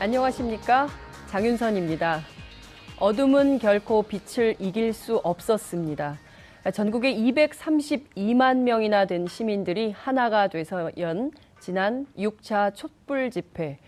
[0.00, 0.86] 안녕하십니까?
[1.26, 2.20] 장윤선입니다.
[3.00, 6.16] 어둠은 결코 빛을 이길 수 없었습니다.
[6.72, 13.80] 전국에 232만 명이나 된 시민들이 하나가 돼서 연 지난 6차 촛불 집회.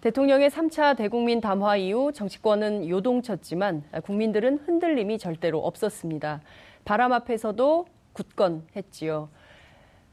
[0.00, 6.40] 대통령의 3차 대국민 담화 이후 정치권은 요동쳤지만 국민들은 흔들림이 절대로 없었습니다.
[6.84, 9.28] 바람 앞에서도 굳건했지요.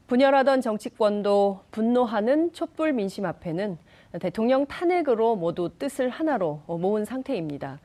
[0.06, 3.78] 분열하던 정치권도 분노하는 촛불 민심 앞에는
[4.20, 7.80] 대통령 탄핵으로 모두 뜻을 하나로 모은 상태입니다.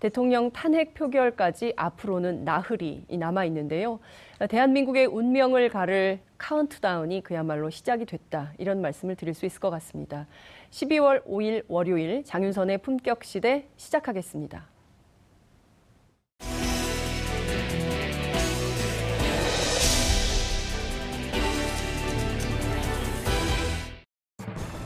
[0.00, 4.00] 대통령 탄핵 표결까지 앞으로는 나흘이 남아 있는데요.
[4.48, 8.52] 대한민국의 운명을 가를 카운트다운이 그야말로 시작이 됐다.
[8.56, 10.26] 이런 말씀을 드릴 수 있을 것 같습니다.
[10.70, 14.79] 12월 5일 월요일 장윤선의 품격 시대 시작하겠습니다.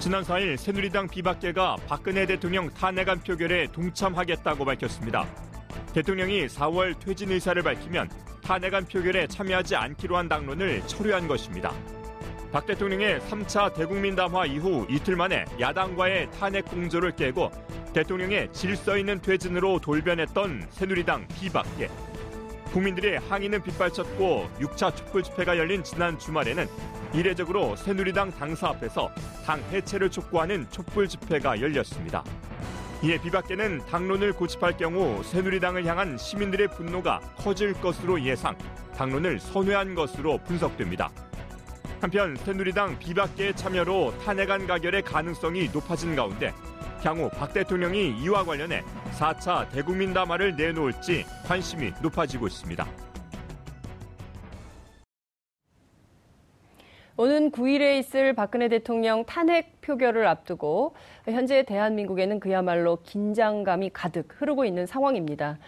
[0.05, 5.27] 지난 4일 새누리당 비박계가 박근혜 대통령 탄핵안 표결에 동참하겠다고 밝혔습니다.
[5.95, 8.11] 대통령이 4월 퇴진 의사를 밝히면
[8.43, 11.73] 탄핵안 표결에 참여하지 않기로 한 당론을 철회한 것입니다.
[12.53, 17.51] 박 대통령의 3차 대국민 담화 이후 이틀 만에 야당과의 탄핵 공조를 깨고
[17.95, 21.89] 대통령의 질서 있는 퇴진으로 돌변했던 새누리당 비박계.
[22.75, 26.67] 국민들의 항의는 빗발쳤고 6차 촛불 집회가 열린 지난 주말에는
[27.15, 29.13] 이례적으로 새누리당 당사 앞에서
[29.47, 32.25] 당 해체를 촉구하는 촛불 집회가 열렸습니다.
[33.05, 38.59] 이에 비박계는 당론을 고집할 경우 새누리당을 향한 시민들의 분노가 커질 것으로 예상,
[38.97, 41.13] 당론을 선회한 것으로 분석됩니다.
[42.05, 46.53] 한편 새누리당 비박계의 참여로 탄핵안 가결의 가능성이 높아진 가운데
[47.03, 48.83] 향후 박 대통령이 이와 관련해
[49.13, 52.87] 4차 대국민 담화를 내놓을지 관심이 높아지고 있습니다.
[57.17, 60.95] 오는 9일에 있을 박근혜 대통령 탄핵 표결을 앞두고
[61.25, 65.59] 현재 대한민국에는 그야말로 긴장감이 가득 흐르고 있는 상황입니다.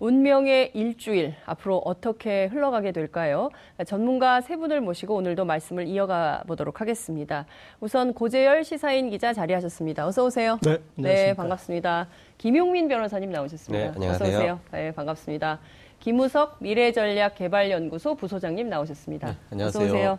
[0.00, 3.50] 운명의 일주일 앞으로 어떻게 흘러가게 될까요?
[3.86, 7.44] 전문가 세 분을 모시고 오늘도 말씀을 이어가 보도록 하겠습니다.
[7.80, 10.06] 우선 고재열 시사인 기자 자리하셨습니다.
[10.06, 10.58] 어서 오세요.
[10.62, 12.08] 네, 네 반갑습니다.
[12.38, 13.84] 김용민 변호사님 나오셨습니다.
[13.84, 14.28] 네, 안녕하세요.
[14.28, 14.60] 어서 오세요.
[14.72, 15.60] 네, 반갑습니다.
[16.00, 19.28] 김우석 미래전략개발연구소 부소장님 나오셨습니다.
[19.28, 19.84] 네, 안녕하세요.
[19.84, 20.18] 어서 오세요.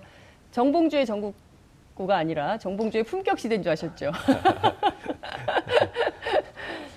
[0.52, 4.12] 정봉주의 전국구가 아니라 정봉주의 품격 시대인 줄 아셨죠?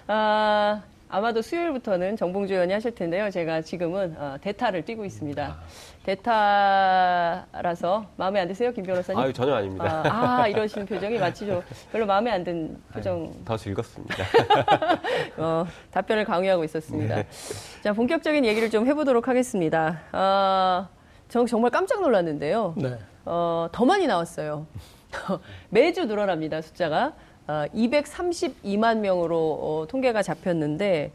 [0.07, 0.83] 아,
[1.15, 3.31] 아마도 수요일부터는 정봉주 의원이 하실 텐데요.
[3.31, 5.57] 제가 지금은 어, 대타를 뛰고 있습니다.
[6.03, 9.23] 대타라서 마음에 안 드세요, 김 변호사님?
[9.23, 10.03] 아유, 전혀 아닙니다.
[10.07, 13.27] 아, 아, 이러시는 표정이 마치 좀 별로 마음에 안 든 표정.
[13.27, 14.25] 아유, 더 즐겁습니다.
[15.39, 17.15] 어, 답변을 강요하고 있었습니다.
[17.15, 17.27] 네.
[17.85, 20.01] 자, 본격적인 얘기를 좀 해보도록 하겠습니다.
[20.13, 20.89] 어,
[21.29, 22.75] 저 정말 깜짝 놀랐는데요.
[22.77, 22.99] 네.
[23.25, 24.67] 어, 더 많이 나왔어요.
[25.71, 27.13] 매주 늘어납니다, 숫자가.
[27.47, 31.13] 어, 232만 명으로 어, 통계가 잡혔는데,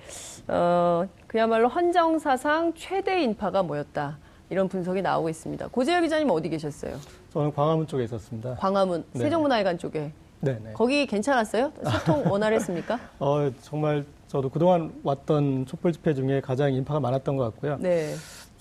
[0.47, 4.17] 어, 그야말로 헌정사상 최대 인파가 모였다.
[4.51, 5.67] 이런 분석이 나오고 있습니다.
[5.67, 6.97] 고재혁 기자님 어디 계셨어요?
[7.34, 8.56] 저는 광화문 쪽에 있었습니다.
[8.56, 9.19] 광화문, 네.
[9.19, 10.11] 세종문화회관 쪽에.
[10.41, 10.73] 네네.
[10.73, 11.72] 거기 괜찮았어요?
[11.84, 12.99] 소통 원활했습니까?
[13.20, 17.78] 어, 정말 저도 그동안 왔던 촛불 집회 중에 가장 인파가 많았던 것 같고요.
[17.79, 18.14] 네.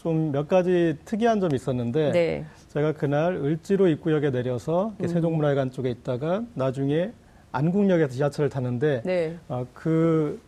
[0.02, 2.44] 좀 몇 가지 특이한 점이 있었는데, 네.
[2.68, 5.08] 제가 그날 을지로 입구역에 내려서 음.
[5.08, 7.12] 세종문화회관 쪽에 있다가 나중에
[7.52, 9.36] 안국역에서 지하철을 탔는데 네.
[9.48, 10.40] 어, 그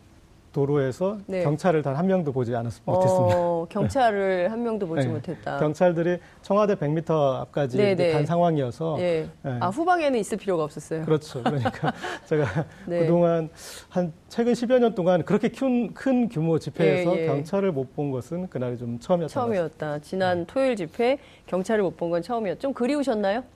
[0.53, 1.43] 도로에서 네.
[1.45, 3.37] 경찰을 단 한 명도 보지 않았, 못했습니다.
[3.37, 5.13] 어, 경찰을 한 명도 보지 네.
[5.13, 5.57] 못했다.
[5.59, 7.09] 경찰들이 청와대 100m
[7.39, 8.11] 앞까지 네, 네.
[8.11, 8.97] 간 상황이어서.
[8.97, 9.29] 네.
[9.43, 9.57] 네.
[9.61, 11.05] 아 후방에는 있을 필요가 없었어요.
[11.05, 11.41] 그렇죠.
[11.41, 11.93] 그러니까
[12.27, 13.49] 제가 그동안
[13.87, 17.27] 한 최근 10여 년 동안 그렇게 큰, 큰 규모 집회에서 예, 예.
[17.27, 19.31] 경찰을 못 본 것은 그날이 좀 처음이었다.
[19.33, 19.99] 처음이었다.
[19.99, 21.17] 지난 토요일 집회
[21.47, 22.59] 경찰을 못 본 건 처음이었죠.
[22.59, 23.43] 좀 그리우셨나요?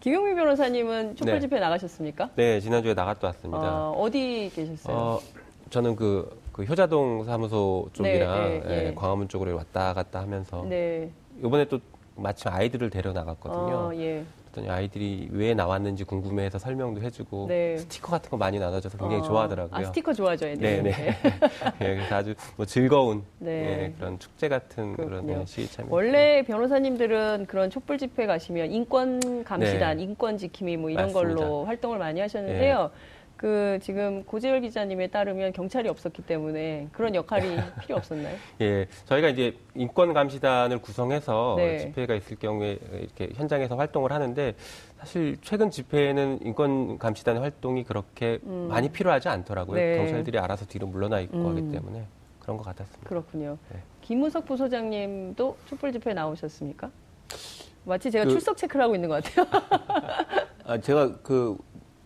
[0.00, 1.40] 김용민 변호사님은 촛불 네.
[1.40, 2.30] 집회 나가셨습니까?
[2.34, 3.90] 네, 지난주에 나갔다 왔습니다.
[3.90, 4.96] 어, 디 계셨어요?
[4.96, 5.20] 어,
[5.68, 11.10] 저는 그, 그 효자동 사무소 쪽이랑 네, 네, 예, 광화문 쪽으로 왔다 갔다 하면서 네.
[11.38, 11.78] 이번에 또
[12.16, 13.74] 마침 아이들을 데려 나갔거든요.
[13.74, 14.24] 어, 예.
[14.50, 17.78] 그랬더니 아이들이 왜 나왔는지 궁금해해서 설명도 해주고 네.
[17.78, 19.24] 스티커 같은 거 많이 나눠줘서 굉장히 어.
[19.24, 19.76] 좋아하더라고요.
[19.76, 20.60] 아, 스티커 좋아하죠, 애들.
[20.60, 20.82] 네네.
[20.82, 21.16] 네.
[21.78, 23.50] 네, 그래서 아주 뭐 즐거운 네.
[23.62, 25.26] 네, 그런 축제 같은 그렇군요.
[25.26, 25.88] 그런 시위 참여.
[25.90, 30.02] 원래 변호사님들은 그런 촛불 집회 가시면 인권 감시단, 네.
[30.02, 31.36] 인권 지킴이 뭐 이런 맞습니다.
[31.36, 32.90] 걸로 활동을 많이 하셨는데요.
[33.40, 38.36] 그 지금 고재열 기자님에 따르면 경찰이 없었기 때문에 그런 역할이 필요 없었나요?
[38.60, 41.78] 예, 저희가 이제 인권 감시단을 구성해서 네.
[41.78, 44.54] 집회가 있을 경우에 이렇게 현장에서 활동을 하는데
[44.98, 48.66] 사실 최근 집회에는 인권 감시단의 활동이 그렇게 음.
[48.68, 49.74] 많이 필요하지 않더라고요.
[49.74, 49.96] 네.
[49.96, 51.46] 경찰들이 알아서 뒤로 물러나 있고 음.
[51.46, 52.04] 하기 때문에
[52.40, 53.08] 그런 것 같았습니다.
[53.08, 53.56] 그렇군요.
[53.72, 53.78] 네.
[54.02, 56.90] 김우석 부소장님도 촛불 집회 나오셨습니까?
[57.84, 59.46] 마치 제가 그, 출석 체크를 하고 있는 것 같아요.
[60.66, 61.56] 아, 제가 그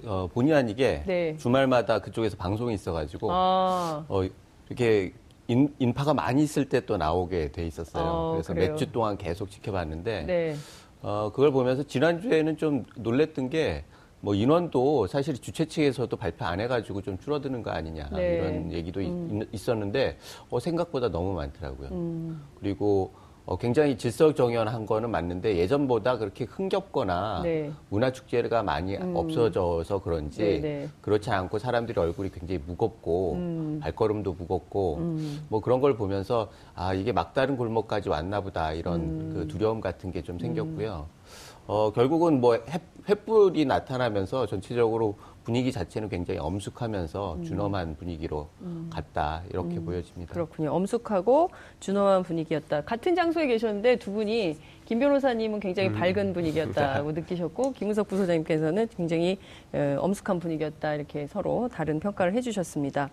[0.07, 1.37] 어, 본의 아니게 네.
[1.39, 4.05] 주말마다 그쪽에서 방송이 있어가지고 아.
[4.09, 4.23] 어,
[4.69, 5.13] 이렇게
[5.49, 8.05] 인, 인파가 많이 있을 때 또 나오게 돼 있었어요.
[8.05, 10.57] 어, 그래서 몇 주 동안 계속 지켜봤는데 네.
[11.03, 13.85] 어, 그걸 보면서 지난주에는 좀 놀랬던 게
[14.25, 18.37] 뭐 인원도 사실 주최 측에서도 발표 안 해가지고 좀 줄어드는 거 아니냐 네.
[18.37, 19.43] 이런 얘기도 음.
[19.53, 20.17] 있, 었는데
[20.49, 21.89] 어, 생각보다 너무 많더라고요.
[21.93, 22.43] 음.
[22.59, 23.13] 그리고
[23.47, 27.71] 어, 굉장히 질서정연한 거는 맞는데 예전보다 그렇게 흥겹거나 네.
[27.91, 29.15] 문화축제가 많이 음.
[29.15, 30.61] 없어져서 그런지 네네.
[30.61, 30.89] 네.
[31.03, 33.81] 그렇지 않고 사람들이 얼굴이 굉장히 무겁고 음.
[33.83, 35.45] 발걸음도 무겁고 음.
[35.49, 39.31] 뭐 그런 걸 보면서 아 이게 막다른 골목까지 왔나 보다 이런 음.
[39.35, 41.07] 그 두려움 같은 게 좀 생겼고요.
[41.07, 41.25] 음.
[41.67, 47.45] 어, 결국은 뭐 햇, 횃불이 나타나면서 전체적으로 분위기 자체는 굉장히 엄숙하면서 음.
[47.45, 48.91] 준엄한 분위기로 음.
[48.91, 49.85] 갔다 이렇게 음.
[49.85, 50.33] 보여집니다.
[50.33, 50.73] 그렇군요.
[50.73, 51.51] 엄숙하고
[51.81, 52.83] 준엄한 분위기였다.
[52.83, 54.57] 같은 장소에 계셨는데 두 분이
[54.87, 55.95] 김 변호사님은 굉장히 음.
[55.95, 59.39] 밝은 분위기였다고 느끼셨고 김우석 부소장님께서는 굉장히
[59.73, 63.11] 어, 엄숙한 분위기였다 이렇게 서로 다른 평가를 해주셨습니다.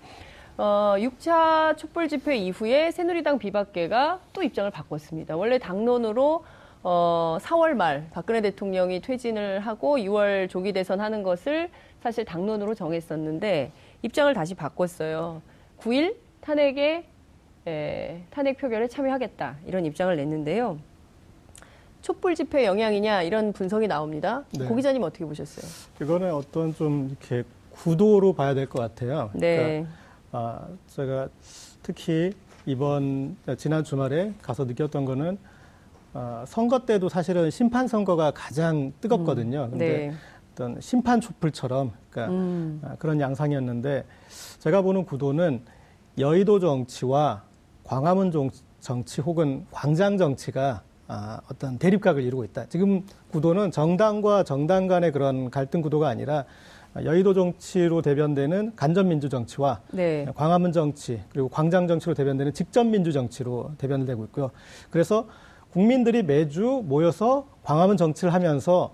[0.57, 5.35] 어, 6차 촛불 집회 이후에 새누리당 비박계가 또 입장을 바꿨습니다.
[5.35, 6.43] 원래 당론으로
[6.83, 11.69] 어, 4월 말 박근혜 대통령이 퇴진을 하고 6월 조기 대선 하는 것을
[12.01, 15.41] 사실 당론으로 정했었는데 입장을 다시 바꿨어요.
[15.79, 17.05] 9일 탄핵에
[17.67, 20.79] 에, 탄핵 표결에 참여하겠다 이런 입장을 냈는데요.
[22.01, 24.43] 촛불 집회 영향이냐 이런 분석이 나옵니다.
[24.57, 24.65] 네.
[24.65, 25.69] 고 기자님 어떻게 보셨어요?
[26.01, 29.29] 이거는 어떤 좀 이렇게 구도로 봐야 될 것 같아요.
[29.33, 29.57] 네.
[29.85, 29.89] 그러니까,
[30.31, 31.29] 아, 제가
[31.83, 32.31] 특히
[32.65, 35.37] 이번 지난 주말에 가서 느꼈던 거는
[36.13, 39.65] 어, 선거 때도 사실은 심판 선거가 가장 뜨겁거든요.
[39.65, 40.13] 음, 근데 네.
[40.53, 42.81] 어떤 심판 촛불처럼 그러니까 음.
[42.83, 44.05] 어, 그런 양상이었는데
[44.59, 45.61] 제가 보는 구도는
[46.17, 47.43] 여의도 정치와
[47.83, 48.31] 광화문
[48.79, 52.67] 정치 혹은 광장 정치가 아, 어떤 대립각을 이루고 있다.
[52.67, 56.45] 지금 구도는 정당과 정당 간의 그런 갈등 구도가 아니라
[56.95, 60.25] 여의도 정치로 대변되는 간접민주 정치와 네.
[60.35, 64.51] 광화문 정치 그리고 광장 정치로 대변되는 직접민주 정치로 대변되고 있고요.
[64.89, 65.27] 그래서
[65.71, 68.93] 국민들이 매주 모여서 광화문 정치를 하면서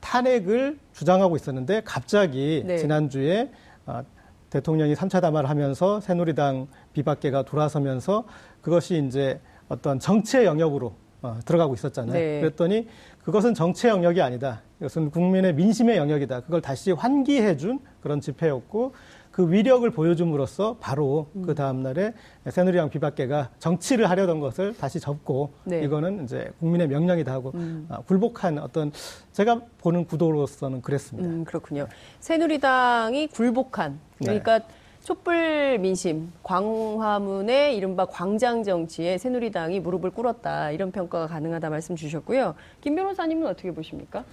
[0.00, 2.78] 탄핵을 주장하고 있었는데 갑자기 네.
[2.78, 3.50] 지난주에
[3.86, 4.02] 어,
[4.50, 8.24] 대통령이 3차 담화를 하면서 새누리당 비박계가 돌아서면서
[8.60, 12.12] 그것이 이제 어떤 정치의 영역으로 어, 들어가고 있었잖아요.
[12.12, 12.40] 네.
[12.40, 12.88] 그랬더니
[13.24, 14.62] 그것은 정치의 영역이 아니다.
[14.80, 16.40] 이것은 국민의 민심의 영역이다.
[16.40, 18.94] 그걸 다시 환기해준 그런 집회였고
[19.36, 21.42] 그 위력을 보여줌으로써 바로 음.
[21.42, 22.14] 그 다음날에
[22.48, 25.82] 새누리당 비박계가 정치를 하려던 것을 다시 접고 네.
[25.82, 27.86] 이거는 이제 국민의 명령이다 하고 음.
[27.90, 28.90] 아, 굴복한 어떤
[29.32, 31.28] 제가 보는 구도로서는 그랬습니다.
[31.28, 31.86] 음, 그렇군요.
[32.20, 34.66] 새누리당이 굴복한 그러니까 네.
[35.02, 42.54] 촛불 민심, 광화문의 이른바 광장 정치에 새누리당이 무릎을 꿇었다 이런 평가가 가능하다 말씀 주셨고요.
[42.80, 44.24] 김 변호사님은 어떻게 보십니까?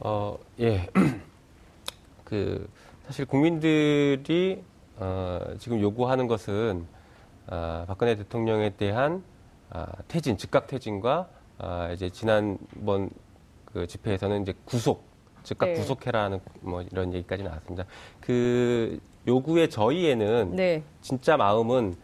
[0.00, 0.88] 어, 예.
[2.24, 2.66] 그
[3.06, 4.64] 사실 국민들이
[4.96, 6.86] 어, 지금 요구하는 것은
[7.46, 9.22] 어, 박근혜 대통령에 대한
[9.70, 13.10] 어, 퇴진, 즉각 퇴진과 어, 이제 지난번
[13.64, 15.04] 그 집회에서는 이제 구속,
[15.44, 15.74] 즉각 네.
[15.74, 17.84] 구속해라는 뭐 이런 얘기까지 나왔습니다.
[18.20, 18.98] 그
[19.28, 20.82] 요구의 저희에는 네.
[21.00, 21.94] 진짜 마음은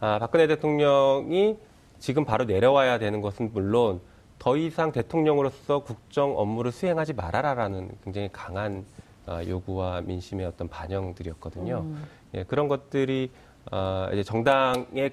[0.00, 1.56] 아, 박근혜 대통령이
[1.98, 4.00] 지금 바로 내려와야 되는 것은 물론
[4.38, 8.84] 더 이상 대통령으로서 국정 업무를 수행하지 말아라라는 굉장히 강한
[9.28, 11.78] 요구와 민심의 어떤 반영들이었거든요.
[11.78, 12.04] 음.
[12.34, 13.30] 예, 그런 것들이
[13.70, 15.12] 어, 이제 정당의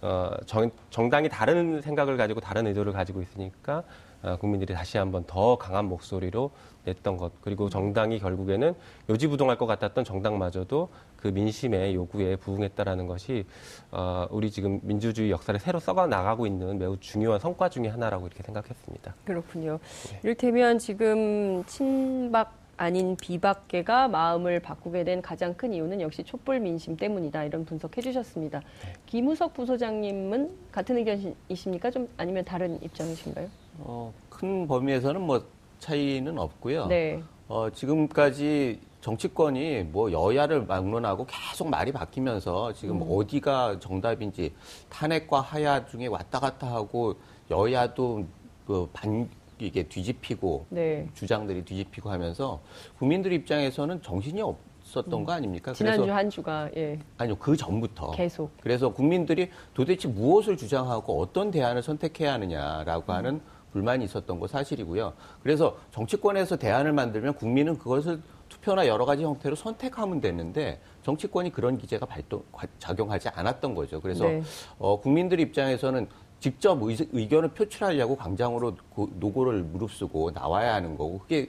[0.00, 3.84] 어, 정, 정당이 다른 생각을 가지고 다른 의도를 가지고 있으니까
[4.22, 6.50] 어, 국민들이 다시 한번 더 강한 목소리로
[6.84, 8.74] 냈던 것 그리고 정당이 결국에는
[9.08, 13.44] 요지부동할 것 같았던 정당마저도 그 민심의 요구에 부응했다라는 것이
[13.90, 18.42] 어, 우리 지금 민주주의 역사를 새로 썩어 나가고 있는 매우 중요한 성과 중의 하나라고 이렇게
[18.42, 19.14] 생각했습니다.
[19.24, 19.78] 그렇군요.
[20.10, 20.20] 네.
[20.24, 27.44] 이를테면 지금 친박 아닌 비박계가 마음을 바꾸게 된 가장 큰 이유는 역시 촛불 민심 때문이다
[27.44, 28.60] 이런 분석해 주셨습니다.
[28.60, 28.92] 네.
[29.06, 31.90] 김우석 부소장님은 같은 의견이십니까?
[31.90, 33.48] 좀 아니면 다른 입장이신가요?
[33.78, 35.44] 어, 큰 범위에서는 뭐
[35.80, 36.86] 차이는 없고요.
[36.86, 37.22] 네.
[37.48, 43.06] 어, 지금까지 정치권이 뭐 여야를 막론하고 계속 말이 바뀌면서 지금 음.
[43.10, 44.54] 어디가 정답인지
[44.88, 47.14] 탄핵과 하야 중에 왔다 갔다 하고
[47.50, 48.24] 여야도
[48.66, 49.28] 그 반
[49.62, 51.08] 이게 뒤집히고 네.
[51.14, 52.60] 주장들이 뒤집히고 하면서
[52.98, 55.24] 국민들 입장에서는 정신이 없었던 음.
[55.24, 55.72] 거 아닙니까?
[55.72, 56.98] 지난주 한 주가 예.
[57.18, 63.16] 아니요 그 전부터 계속 그래서 국민들이 도대체 무엇을 주장하고 어떤 대안을 선택해야 하느냐라고 음.
[63.16, 63.40] 하는
[63.72, 65.14] 불만이 있었던 거 사실이고요.
[65.42, 72.04] 그래서 정치권에서 대안을 만들면 국민은 그것을 투표나 여러 가지 형태로 선택하면 되는데 정치권이 그런 기제가
[72.04, 72.44] 발동
[72.78, 73.98] 작용하지 않았던 거죠.
[74.00, 74.42] 그래서 네.
[74.78, 76.06] 어, 국민들 입장에서는
[76.42, 78.76] 직접 의, 견을 표출하려고 광장으로
[79.14, 81.48] 노고를 무릅쓰고 나와야 하는 거고 그게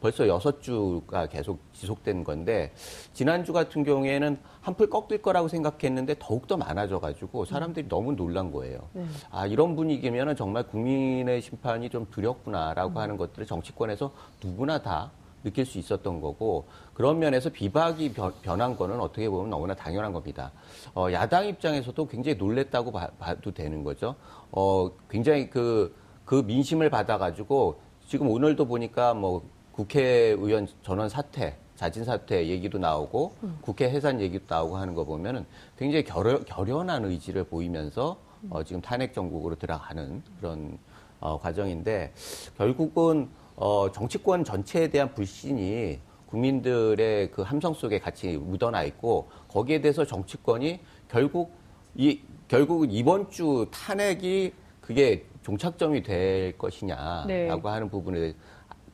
[0.00, 2.72] 벌써 여섯 주가 계속 지속된 건데
[3.12, 7.88] 지난주 같은 경우에는 한풀 꺾일 거라고 생각했는데 더욱더 많아져가지고 사람들이 음.
[7.90, 8.88] 너무 놀란 거예요.
[8.94, 9.04] 네.
[9.30, 12.96] 아 이런 분위기면은 정말 국민의 심판이 좀 두렵구나라고 음.
[12.96, 14.10] 하는 것들을 정치권에서
[14.42, 15.10] 누구나 다
[15.42, 20.52] 느낄 수 있었던 거고 그런 면에서 비박이 변, 한 거는 어떻게 보면 너무나 당연한 겁니다.
[20.94, 24.14] 어, 야당 입장에서도 굉장히 놀랬다고 봐, 도 되는 거죠.
[24.50, 25.94] 어, 굉장히 그,
[26.24, 29.42] 그 민심을 받아가지고 지금 오늘도 보니까 뭐
[29.72, 33.58] 국회의원 전원 사퇴, 자진 사퇴 얘기도 나오고 음.
[33.62, 35.46] 국회 해산 얘기도 나오고 하는 거 보면은
[35.78, 38.18] 굉장히 결연, 결연한 의지를 보이면서
[38.50, 40.78] 어, 지금 탄핵 정국으로 들어가는 그런
[41.20, 42.12] 어, 과정인데
[42.56, 43.28] 결국은
[43.60, 45.98] 어, 정치권 전체에 대한 불신이
[46.30, 51.52] 국민들의 그 함성 속에 같이 묻어나 있고 거기에 대해서 정치권이 결국
[51.94, 57.48] 이 결국은 이번 주 탄핵이 그게 종착점이 될 것이냐라고 네.
[57.48, 58.34] 하는 부분에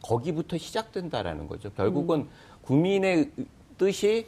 [0.02, 1.70] 거기부터 시작된다라는 거죠.
[1.72, 2.28] 결국은 음.
[2.62, 3.30] 국민의
[3.78, 4.26] 뜻이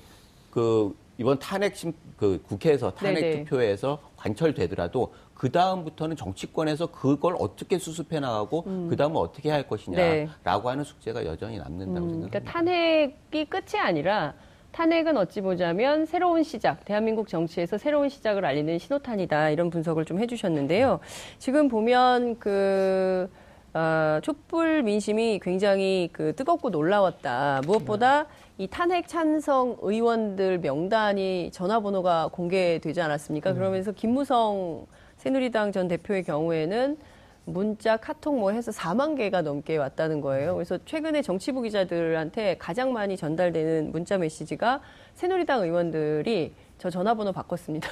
[0.52, 1.74] 그 이번 탄핵
[2.16, 3.44] 그 국회에서 탄핵 네네.
[3.44, 8.86] 투표에서 관철되더라도 그 다음부터는 정치권에서 그걸 어떻게 수습해 나가고 음.
[8.90, 10.28] 그 다음은 어떻게 할 것이냐라고
[10.62, 10.68] 네.
[10.68, 12.28] 하는 숙제가 여전히 남는다고 음, 생각합니다.
[12.28, 14.34] 그러니까 탄핵이 끝이 아니라
[14.72, 21.00] 탄핵은 어찌 보자면 새로운 시작, 대한민국 정치에서 새로운 시작을 알리는 신호탄이다 이런 분석을 좀 해주셨는데요.
[21.38, 23.30] 지금 보면 그
[23.74, 27.62] 어, 촛불 민심이 굉장히 그 뜨겁고 놀라웠다.
[27.66, 33.50] 무엇보다 이 탄핵 찬성 의원들 명단이 전화번호가 공개되지 않았습니까?
[33.50, 33.54] 음.
[33.56, 36.96] 그러면서 김무성 새누리당 전 대표의 경우에는
[37.44, 40.54] 문자, 카톡 뭐 해서 4만 개가 넘게 왔다는 거예요.
[40.54, 44.80] 그래서 최근에 정치부 기자들한테 가장 많이 전달되는 문자 메시지가
[45.14, 47.88] 새누리당 의원들이 저 전화번호 바꿨습니다.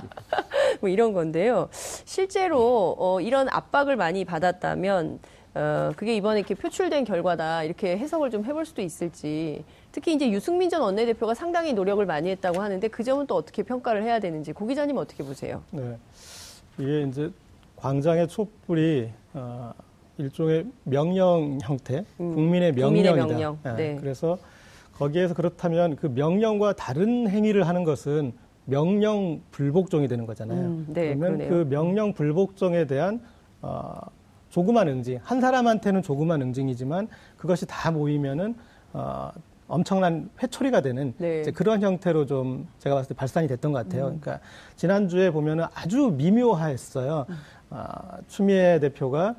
[0.80, 1.68] 뭐 이런 건데요.
[1.72, 5.18] 실제로 어, 이런 압박을 많이 받았다면
[5.54, 10.70] 어, 그게 이번에 이렇게 표출된 결과다 이렇게 해석을 좀 해볼 수도 있을지 특히 이제 유승민
[10.70, 14.66] 전 원내대표가 상당히 노력을 많이 했다고 하는데 그 점은 또 어떻게 평가를 해야 되는지 고
[14.66, 15.62] 기자님 어떻게 보세요?
[15.70, 15.96] 네.
[16.78, 17.30] 이게 이제
[17.76, 19.72] 광장의 촛불이 어,
[20.18, 23.12] 일종의 명령 형태, 음, 국민의 명령이다.
[23.12, 23.58] 국민의 명령.
[23.62, 23.72] 네.
[23.74, 23.96] 네.
[24.00, 24.38] 그래서
[24.94, 28.32] 거기에서 그렇다면 그 명령과 다른 행위를 하는 것은
[28.64, 30.60] 명령 불복종이 되는 거잖아요.
[30.60, 31.48] 음, 네, 그러면 그러네요.
[31.48, 33.20] 그 명령 불복종에 대한
[33.60, 33.98] 어,
[34.50, 38.54] 조그만 응징, 한 사람한테는 조그만 응징이지만 그것이 다 모이면은
[38.92, 39.30] 어,
[39.66, 41.42] 엄청난 회초리가 되는 네.
[41.54, 44.08] 그런 형태로 좀 제가 봤을 때 발산이 됐던 것 같아요.
[44.08, 44.20] 음.
[44.20, 44.44] 그러니까
[44.76, 47.26] 지난주에 보면은 아주 미묘했어요.
[47.28, 47.34] 음.
[47.70, 47.86] 어,
[48.28, 49.34] 추미애 대표가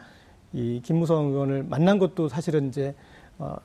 [0.51, 2.95] 이 김무성 의원을 만난 것도 사실은 이제
[3.38, 3.55] 어,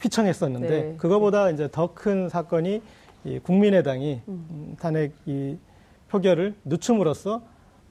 [0.00, 0.94] 휘청했었는데 네.
[0.96, 2.82] 그거보다 이제 더 큰 사건이
[3.24, 4.46] 이 국민의당이 음.
[4.50, 4.76] 음.
[4.78, 5.56] 탄핵 이
[6.08, 7.42] 표결을 늦춤으로써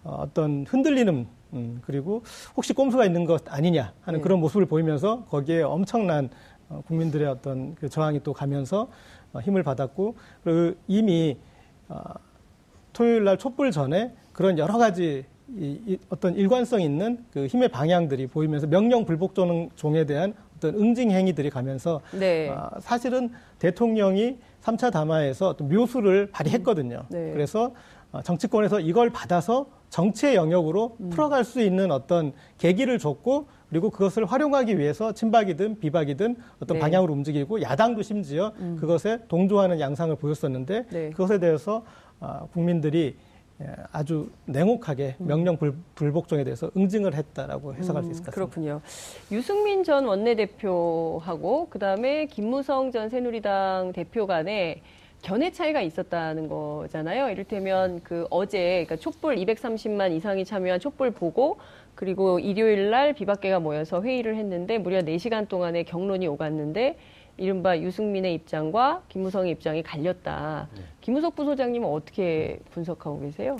[0.03, 2.23] 어, 어떤 흔들리는 음, 그리고
[2.55, 4.23] 혹시 꼼수가 있는 것 아니냐 하는 네.
[4.23, 6.29] 그런 모습을 보이면서 거기에 엄청난
[6.69, 8.89] 어, 국민들의 어떤 그 저항이 또 가면서
[9.33, 11.37] 어, 힘을 받았고 그리고 이미
[11.89, 12.01] 어,
[12.93, 18.67] 토요일 날 촛불 전에 그런 여러 가지 이, 어떤 일관성 있는 그 힘의 방향들이 보이면서
[18.67, 22.53] 명령 불복종에 대한 어떤 응징 행위들이 가면서 네.
[22.79, 27.03] 사실은 대통령이 3차 담화에서 또 묘수를 발휘했거든요.
[27.09, 27.31] 네.
[27.31, 27.71] 그래서
[28.23, 31.09] 정치권에서 이걸 받아서 정치의 영역으로 음.
[31.09, 36.79] 풀어갈 수 있는 어떤 계기를 줬고 그리고 그것을 활용하기 위해서 친박이든 비박이든 어떤 네.
[36.79, 38.77] 방향으로 움직이고 야당도 심지어 음.
[38.79, 41.09] 그것에 동조하는 양상을 보였었는데 네.
[41.11, 41.83] 그것에 대해서
[42.19, 43.26] 어, 국민들이 예,
[43.91, 45.27] 아주 냉혹하게 음.
[45.27, 45.73] 명령 불,
[46.11, 48.31] 복종에 대해서 응징을 했다라고 해석할 수 있을 것 같습니다.
[48.31, 48.81] 그렇군요.
[49.31, 54.81] 유승민 전 원내대표하고 그다음에 김무성 전 새누리당 대표 간에
[55.23, 57.29] 견해 차이가 있었다는 거잖아요.
[57.29, 61.57] 이를테면 그 어제 그러니까 촛불 230만 이상이 참여한 촛불 보고
[61.95, 66.97] 그리고 일요일 날 비박계가 모여서 회의를 했는데 무려 4시간 동안의 경론이 오갔는데
[67.37, 70.67] 이른바 유승민의 입장과 김무성의 입장이 갈렸다.
[70.75, 70.81] 네.
[71.01, 73.57] 김무석 부소장님은 어떻게 분석하고 계세요?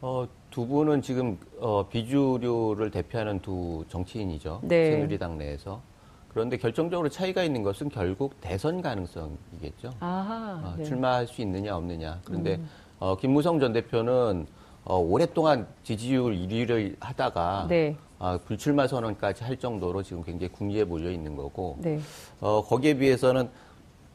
[0.00, 4.60] 어, 두 분은 지금 어, 비주류를 대표하는 두 정치인이죠.
[4.64, 4.92] 네.
[4.92, 5.80] 새누리당 내에서.
[6.28, 9.94] 그런데 결정적으로 차이가 있는 것은 결국 대선 가능성이겠죠.
[10.00, 10.84] 아하, 어, 네.
[10.84, 12.20] 출마할 수 있느냐 없느냐.
[12.24, 12.68] 그런데 음.
[12.98, 14.46] 어, 김무성 전 대표는
[14.84, 17.96] 어, 오랫동안 지지율 1위를 하다가 네.
[18.18, 22.00] 어, 불출마 선언까지 할 정도로 지금 굉장히 궁지에 몰려 있는 거고 네.
[22.40, 23.48] 어, 거기에 비해서는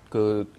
[0.10, 0.52] 그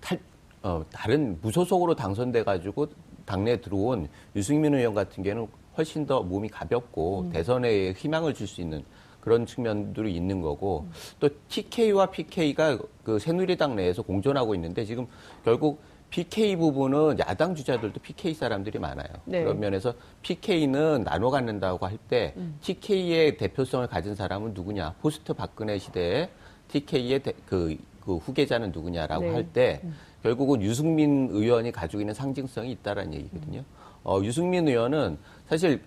[0.00, 0.18] 탈,
[0.62, 2.88] 어, 다른 무소속으로 당선돼 가지고
[3.24, 7.30] 당내에 들어온 유승민 의원 같은 경우는 훨씬 더 몸이 가볍고 음.
[7.30, 8.84] 대선에 희망을 줄 수 있는
[9.20, 10.92] 그런 측면들이 있는 거고 음.
[11.20, 15.06] 또 TK와 PK가 그 새누리당 내에서 공존하고 있는데 지금
[15.44, 15.80] 결국
[16.10, 19.08] PK 부분은 야당 주자들도 PK 사람들이 많아요.
[19.24, 19.42] 네.
[19.42, 22.58] 그런 면에서 PK는 나눠 갖는다고 할때 음.
[22.60, 24.94] TK의 대표성을 가진 사람은 누구냐?
[25.00, 26.28] 포스트 박근혜 시대에
[26.68, 29.30] TK의 대, 그, 그 후계자는 누구냐라고 네.
[29.30, 29.94] 할때 음.
[30.22, 33.64] 결국은 유승민 의원이 가지고 있는 상징성이 있다라는 얘기거든요.
[34.02, 35.16] 어, 유승민 의원은
[35.48, 35.80] 사실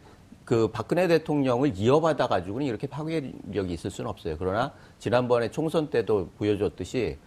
[0.46, 4.36] 그 박근혜 대통령을 이어받아 가지고는 이렇게 파괴력이 있을 수는 없어요.
[4.38, 7.18] 그러나 지난번에 총선 때도 보여줬듯이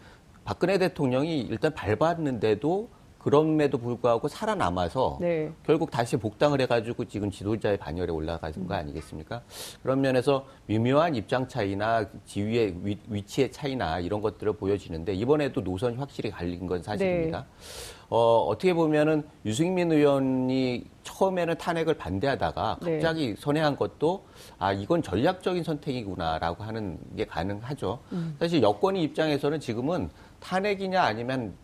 [0.47, 2.89] 박근혜 대통령이 일단 밟았는데도
[3.19, 5.51] 그럼에도 불구하고 살아남아서 네.
[5.65, 9.43] 결국 다시 복당을 해가지고 지금 지도자의 반열에 올라가는 거 아니겠습니까?
[9.83, 16.31] 그런 면에서 미묘한 입장 차이나 지위의 위, 치의 차이나 이런 것들을 보여지는데 이번에도 노선이 확실히
[16.31, 17.41] 갈린 건 사실입니다.
[17.41, 17.97] 네.
[18.09, 22.93] 어, 어떻게 보면은 유승민 의원이 처음에는 탄핵을 반대하다가 네.
[22.93, 23.35] 갑자기 네.
[23.37, 24.25] 선회한 것도
[24.59, 27.99] 아, 이건 전략적인 선택이구나라고 하는 게 가능하죠.
[28.13, 28.37] 음.
[28.39, 30.11] 사실 여권의 입장에서는 지금은
[30.47, 31.55] 탄핵이냐 아니면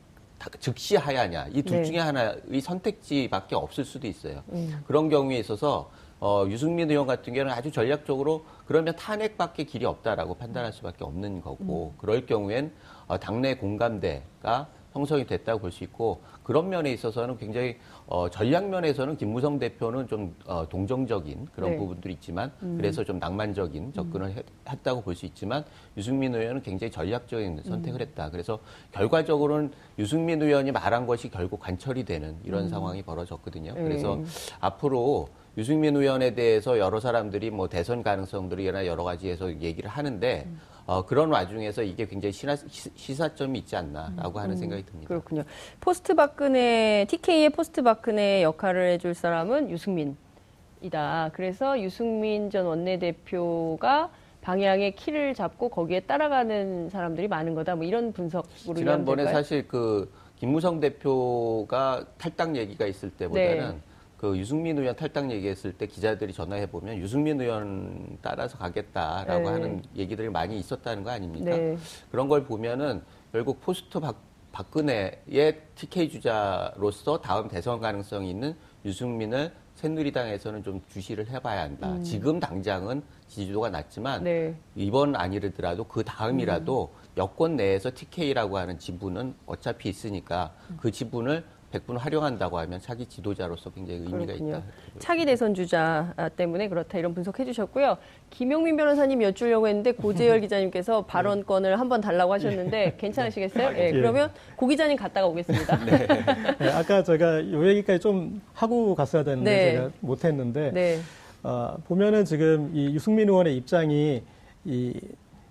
[0.59, 1.85] 즉시 하야냐 이둘 네.
[1.85, 4.43] 중에 하나의 선택지밖에 없을 수도 있어요.
[4.51, 4.83] 음.
[4.87, 10.73] 그런 경우에 있어서 어, 유승민 의원 같은 경우는 아주 전략적으로 그러면 탄핵밖에 길이 없다라고 판단할
[10.73, 11.99] 수밖에 없는 거고 음.
[11.99, 12.73] 그럴 경우엔
[13.07, 17.77] 어, 당내 공감대가 형성이 됐다고 볼 수 있고 그런 면에 있어서는 굉장히
[18.07, 21.77] 어, 전략 면에서는 김무성 대표는 좀 어, 동정적인 그런 네.
[21.77, 22.77] 부분들이 있지만 음.
[22.77, 23.93] 그래서 좀 낭만적인 음.
[23.93, 24.43] 접근을 음.
[24.67, 25.65] 했, 다고 볼 수 있지만
[25.97, 28.07] 유승민 의원은 굉장히 전략적인 선택을 음.
[28.07, 28.31] 했다.
[28.31, 28.59] 그래서
[28.93, 32.69] 결과적으로는 유승민 의원이 말한 것이 결국 관철이 되는 이런 음.
[32.69, 33.75] 상황이 벌어졌거든요.
[33.75, 33.83] 네.
[33.83, 34.19] 그래서
[34.61, 35.29] 앞으로
[35.59, 40.59] 유승민 의원에 대해서 여러 사람들이 뭐 대선 가능성들이나 여러 가지에서 얘기를 하는데 음.
[40.87, 45.09] 어, 그런 와중에서 이게 굉장히 시나, 시사점이 있지 않나라고 하는 음, 생각이 듭니다.
[45.09, 45.45] 그렇군요.
[45.81, 51.31] 포스트 박근혜, TK의 포스트 박근혜 역할을 해줄 사람은 유승민이다.
[51.35, 57.77] 그래서 유승민 전 원내대표가 방향의 키를 잡고 거기에 따라가는 사람들이 많은 거다.
[57.77, 63.92] 뭐 이런 분석으로 지난번에 사실 그 김무성 대표가 탈당 얘기가 있을 때보다는 네.
[64.23, 69.49] 그 유승민 의원 탈당 얘기했을 때 기자들이 전화해 보면 유승민 의원 따라서 가겠다라고 네.
[69.49, 71.57] 하는 얘기들이 많이 있었다는 거 아닙니까?
[71.57, 71.77] 네.
[72.09, 78.55] 그런 걸 보면은 결국 포스트 박, 박근혜의 TK 주자로서 다음 대선 가능성이 있는
[78.85, 81.91] 유승민을 새누리당에서는 좀 주시를 해봐야 한다.
[81.91, 82.05] 음.
[82.05, 84.55] 지금 당장은 지지도가 낮지만 네.
[84.77, 87.09] 이번 아니더라도 그 다음이라도 음.
[87.17, 94.01] 여권 내에서 TK라고 하는 지분은 어차피 있으니까 그 지분을 100분 활용한다고 하면 차기 지도자로서 굉장히
[94.01, 94.57] 의미가 그렇군요.
[94.59, 94.63] 있다.
[94.99, 97.97] 차기 대선 주자 때문에 그렇다 이런 분석해 주셨고요.
[98.31, 102.97] 김용민 변호사님 여쭈려고 했는데 고재열 기자님께서 발언권을 한번 달라고 하셨는데 네.
[102.99, 103.71] 괜찮으시겠어요?
[103.71, 105.85] 네, 예, 그러면 고 기자님 갔다가 오겠습니다.
[105.85, 106.07] 네.
[106.61, 109.73] 네, 아까 제가 요 얘기까지 좀 하고 갔어야 되는데 네.
[109.73, 110.99] 제가 못했는데 네.
[111.43, 114.23] 어, 보면은 지금 이 유승민 의원의 입장이
[114.65, 115.01] 이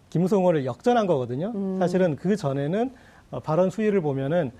[0.10, 1.52] 김우성 의원을 역전한 거거든요.
[1.56, 1.80] 음.
[1.80, 2.92] 사실은 그 전에는
[3.32, 4.52] 어, 발언 수위를 보면은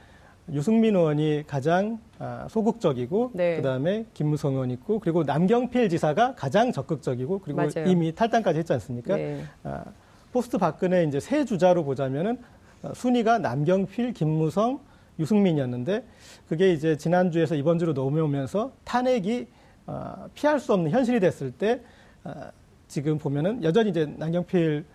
[0.51, 3.55] 유승민 의원이 가장 아, 소극적이고 네.
[3.57, 7.87] 그다음에 김무성 의원 있고 그리고 남경필 지사가 가장 적극적이고 그리고 맞아요.
[7.87, 9.15] 이미 탈당까지 했지 않습니까?
[9.15, 9.43] 네.
[9.63, 9.85] 아,
[10.31, 12.37] 포스트 박근혜 이제 세 주자로 보자면은
[12.83, 14.79] 어, 순위가 남경필, 김무성,
[15.19, 16.03] 유승민이었는데
[16.49, 19.47] 그게 이제 지난주에서 이번 주로 넘어오면서 탄핵이
[19.87, 21.81] 어, 피할 수 없는 현실이 됐을 때
[22.23, 22.33] 어,
[22.87, 24.85] 지금 보면은 여전히 이제 남경필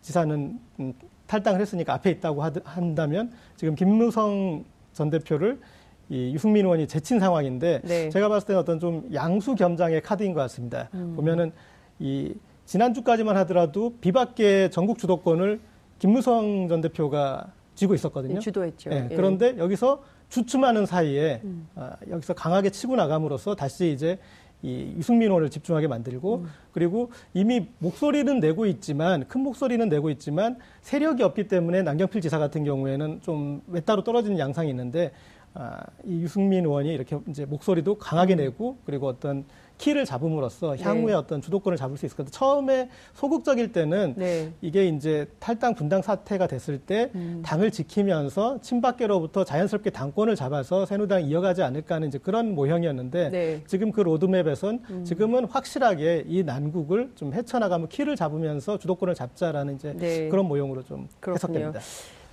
[0.00, 0.94] 지사는 음,
[1.26, 4.64] 탈당을 했으니까 앞에 있다고 한다면 지금 김무성
[4.96, 5.60] 전 대표를
[6.08, 8.08] 이 유승민 의원이 제친 상황인데 네.
[8.10, 10.88] 제가 봤을 때는 어떤 좀 양수 겸장의 카드인 것 같습니다.
[10.94, 11.12] 음.
[11.14, 11.52] 보면은
[11.98, 15.60] 이 지난주까지만 하더라도 비박계 전국 주도권을
[15.98, 18.34] 김무성 전 대표가 쥐고 있었거든요.
[18.34, 18.90] 네, 주도했죠.
[18.90, 21.68] 네, 그런데 여기서 주춤하는 사이에 음.
[21.74, 24.18] 아, 여기서 강하게 치고 나감으로써 다시 이제
[24.66, 26.46] 이 유승민 의원을 집중하게 만들고 음.
[26.72, 32.64] 그리고 이미 목소리는 내고 있지만 큰 목소리는 내고 있지만 세력이 없기 때문에 남경필 지사 같은
[32.64, 35.12] 경우에는 좀 외따로 떨어지는 양상이 있는데
[35.54, 38.38] 아, 이 유승민 의원이 이렇게 이제 목소리도 강하게 음.
[38.38, 39.44] 내고 그리고 어떤
[39.78, 40.82] 키를 잡음으로써 네.
[40.82, 41.12] 향후에 네.
[41.12, 44.52] 어떤 주도권을 잡을 수 있을 것같아요 처음에 소극적일 때는 네.
[44.60, 47.42] 이게 이제 탈당 분당 사태가 됐을 때 음.
[47.44, 53.62] 당을 지키면서 친박계로부터 자연스럽게 당권을 잡아서 새누당 이어가지 않을까 하는 이제 그런 모형이었는데 네.
[53.66, 55.04] 지금 그 로드맵에선 음.
[55.04, 60.28] 지금은 확실하게 이 난국을 좀 헤쳐나가면 키를 잡으면서 주도권을 잡자라는 이제 네.
[60.28, 61.34] 그런 모형으로 좀 그렇군요.
[61.58, 61.80] 해석됩니다.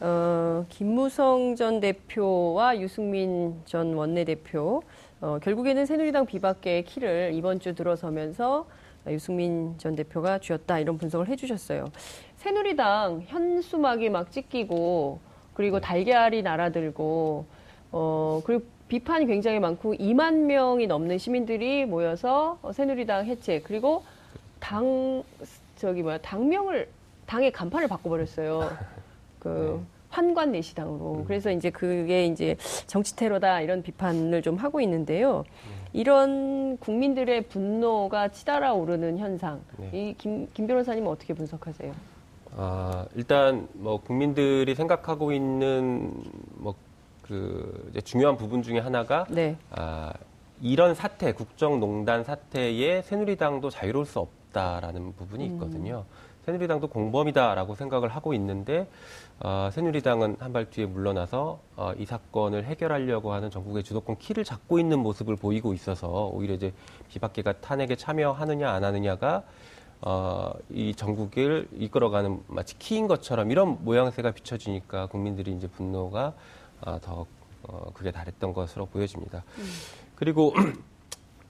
[0.01, 4.82] 어, 김무성 전 대표와 유승민 전 원내대표
[5.24, 8.68] 어, 결국에는 새누리당 비박계의 키를 이번 주 들어서면서
[9.08, 11.86] 유승민 전 대표가 쥐었다 이런 분석을 해주셨어요.
[12.36, 15.20] 새누리당 현수막이 막 찢기고
[15.54, 17.46] 그리고 달걀이 날아들고
[17.94, 24.04] 어 그리고 비판이 굉장히 많고 2만 명이 넘는 시민들이 모여서 새누리당 해체 그리고
[24.60, 25.24] 당
[25.78, 26.90] 저기 뭐야 당명을
[27.28, 28.70] 당의 간판을 바꿔버렸어요.
[29.40, 29.92] 그 네.
[30.13, 31.15] 환관 내시당으로.
[31.15, 31.26] 음.
[31.26, 35.39] 그래서 이제 그게 이제 정치 테러다 이런 비판을 좀 하고 있는데요.
[35.39, 35.84] 음.
[35.91, 39.89] 이런 국민들의 분노가 치달아 오르는 현상, 네.
[40.12, 41.93] 이김 김 변호사님은 어떻게 분석하세요?
[42.56, 46.13] 아, 일단 뭐 국민들이 생각하고 있는
[46.58, 49.58] 뭐그 중요한 부분 중에 하나가 네.
[49.71, 50.13] 아,
[50.62, 55.54] 이런 사태, 국정농단 사태에 새누리당도 자유로울 수 없다라는 부분이 음.
[55.54, 56.06] 있거든요.
[56.08, 56.23] 음.
[56.45, 58.88] 새누리당도 공범이다라고 생각을 하고 있는데
[59.39, 64.77] 어, 새누리당은 한 발 뒤에 물러나서 어, 이 사건을 해결하려고 하는 전국의 주도권 키를 잡고
[64.77, 66.73] 있는 모습을 보이고 있어서 오히려 이제
[67.10, 69.43] 비박계가 탄핵에 참여하느냐 안 하느냐가
[70.01, 76.34] 어, 이 전국을 이끌어가는 마치 키인 것처럼 이런 모양새가 비춰지니까 국민들이 이제 분노가
[76.82, 77.25] 어, 더
[77.63, 79.43] 어, 그게 달했던 것으로 보여집니다.
[79.58, 79.63] 음.
[80.15, 80.53] 그리고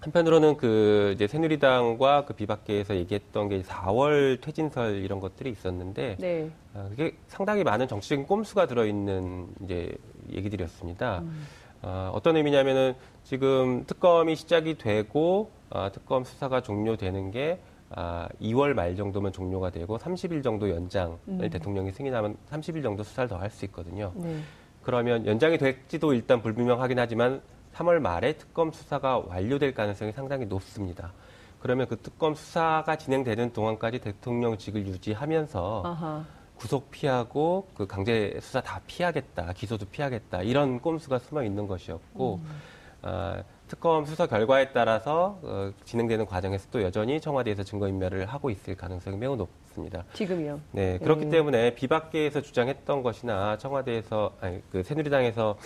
[0.04, 6.52] 한편으로는 그 이제 새누리당과 그 비박계에서 얘기했던 게 4월 퇴진설 이런 것들이 있었는데 네.
[6.74, 9.96] 어, 그게 상당히 많은 정치적인 꼼수가 들어있는 이제
[10.34, 11.20] 얘기들이었습니다.
[11.20, 11.48] 음.
[11.84, 17.60] 어, 어떤 의미냐면은 지금 특검이 시작이 되고 어, 특검 수사가 종료되는 게
[17.96, 21.50] 아, 2월 말 정도면 종료가 되고 30일 정도 연장을 음.
[21.50, 24.12] 대통령이 승인하면 30일 정도 수사를 더 할 수 있거든요.
[24.16, 24.38] 네.
[24.82, 27.42] 그러면 연장이 될지도 일단 불분명하긴 하지만
[27.74, 31.12] 3월 말에 특검 수사가 완료될 가능성이 상당히 높습니다.
[31.60, 36.26] 그러면 그 특검 수사가 진행되는 동안까지 대통령직을 유지하면서 아하.
[36.56, 42.62] 구속 피하고 그 강제 수사 다 피하겠다, 기소도 피하겠다 이런 꼼수가 숨어 있는 것이었고 음.
[43.04, 49.18] 어, 특검 수사 결과에 따라서 어, 진행되는 과정에서 또 여전히 청와대에서 증거인멸을 하고 있을 가능성이
[49.18, 50.04] 매우 높습니다.
[50.14, 50.60] 지금요?
[50.72, 51.30] 네, 그렇기 음.
[51.32, 55.58] 때문에 비박계에서 주장했던 것이나 청와대에서 아니 그 새누리당에서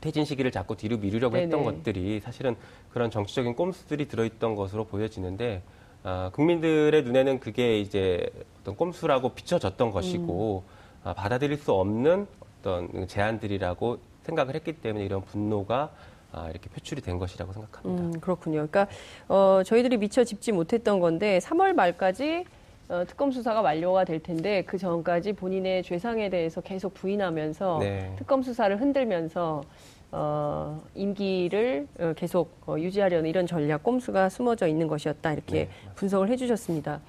[0.00, 1.44] 퇴진 시기를 자꾸 뒤로 미루려고 네네.
[1.44, 2.56] 했던 것들이 사실은
[2.92, 5.62] 그런 정치적인 꼼수들이 들어있던 것으로 보여지는데
[6.04, 8.30] 아, 국민들의 눈에는 그게 이제
[8.60, 11.08] 어떤 꼼수라고 비춰졌던 것이고 음.
[11.08, 12.26] 아, 받아들일 수 없는
[12.60, 15.90] 어떤 제안들이라고 생각을 했기 때문에 이런 분노가
[16.30, 18.04] 아, 이렇게 표출이 된 것이라고 생각합니다.
[18.04, 18.66] 음, 그렇군요.
[18.68, 18.86] 그러니까
[19.28, 22.44] 어, 저희들이 미처 짚지 못했던 건데 3월 말까지
[22.88, 28.14] 어, 특검 수사가 완료가 될 텐데 그 전까지 본인의 죄상에 대해서 계속 부인하면서 네.
[28.16, 29.62] 특검 수사를 흔들면서
[30.10, 36.08] 어, 임기를 어, 계속 어, 유지하려는 이런 전략 꼼수가 숨어져 있는 것이었다 이렇게 네.
[36.08, 37.00] 상을 해주셨습니다.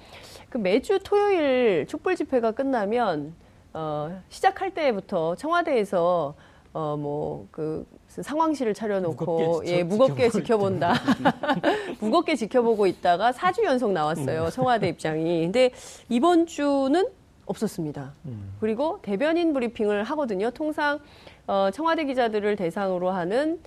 [0.50, 3.34] 그 매주 토요일 촛불 집회가 끝나면
[3.72, 6.34] 어, 시작할 때부터 청와대에서
[6.72, 10.94] 어, 뭐, 그, 상황실을 차려놓고, 무겁게 예, 무겁게 지켜본다.
[12.00, 14.44] 무겁게 지켜보고 있다가 4주 연속 나왔어요.
[14.46, 14.50] 음.
[14.50, 15.42] 청와대 입장이.
[15.42, 15.70] 근데
[16.08, 17.06] 이번 주는
[17.46, 18.12] 없었습니다.
[18.26, 18.54] 음.
[18.60, 20.50] 그리고 대변인 브리핑을 하거든요.
[20.50, 20.98] 통상,
[21.46, 23.60] 어, 청와대 기자들을 대상으로 하는,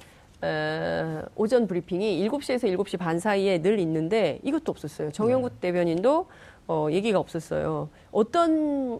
[0.44, 5.12] 에, 오전 브리핑이 7시에서 7시 반 사이에 늘 있는데 이것도 없었어요.
[5.12, 5.72] 정영국 네.
[5.72, 6.28] 대변인도
[6.68, 7.90] 어, 얘기가 없었어요.
[8.12, 9.00] 어떤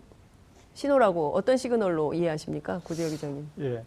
[0.74, 2.82] 신호라고 어떤 시그널로 이해하십니까?
[2.84, 3.48] 구재혁 기자님.
[3.60, 3.84] 예.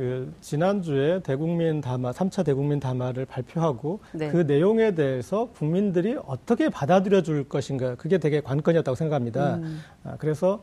[0.00, 4.30] 그 지난주에 대국민 담화 3차 대국민 담화를 발표하고 네.
[4.30, 9.56] 그 내용에 대해서 국민들이 어떻게 받아들여 줄 것인가 그게 되게 관건이었다고 생각합니다.
[9.56, 9.82] 음.
[10.04, 10.62] 아, 그래서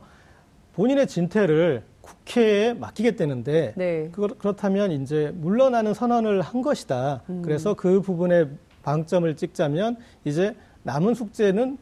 [0.72, 4.08] 본인의 진퇴를 국회에 맡기겠다는데 네.
[4.10, 7.22] 그, 그렇다면 이제 물러나는 선언을 한 것이다.
[7.30, 7.42] 음.
[7.42, 8.48] 그래서 그 부분에
[8.82, 11.78] 방점을 찍자면 이제 남은 숙제는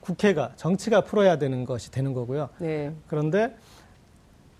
[0.00, 2.50] 국회가 정치가 풀어야 되는 것이 되는 거고요.
[2.58, 2.92] 네.
[3.06, 3.56] 그런데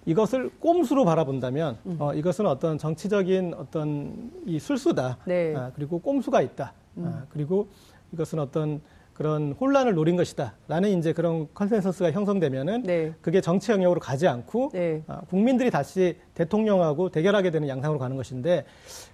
[0.06, 1.96] 이것을 꼼수로 바라본다면 음.
[1.98, 5.18] 어, 이것은 어떤 정치적인 어떤 이 술수다.
[5.24, 5.54] 네.
[5.54, 6.72] 아, 그리고 꼼수가 있다.
[6.98, 7.04] 음.
[7.06, 7.68] 아, 그리고
[8.12, 8.80] 이것은 어떤
[9.20, 10.54] 그런 혼란을 노린 것이다.
[10.66, 13.12] 라는 이제 그런 컨센서스가 형성되면은 네.
[13.20, 15.02] 그게 정치 영역으로 가지 않고 네.
[15.06, 18.64] 어, 국민들이 다시 대통령하고 대결하게 되는 양상으로 가는 것인데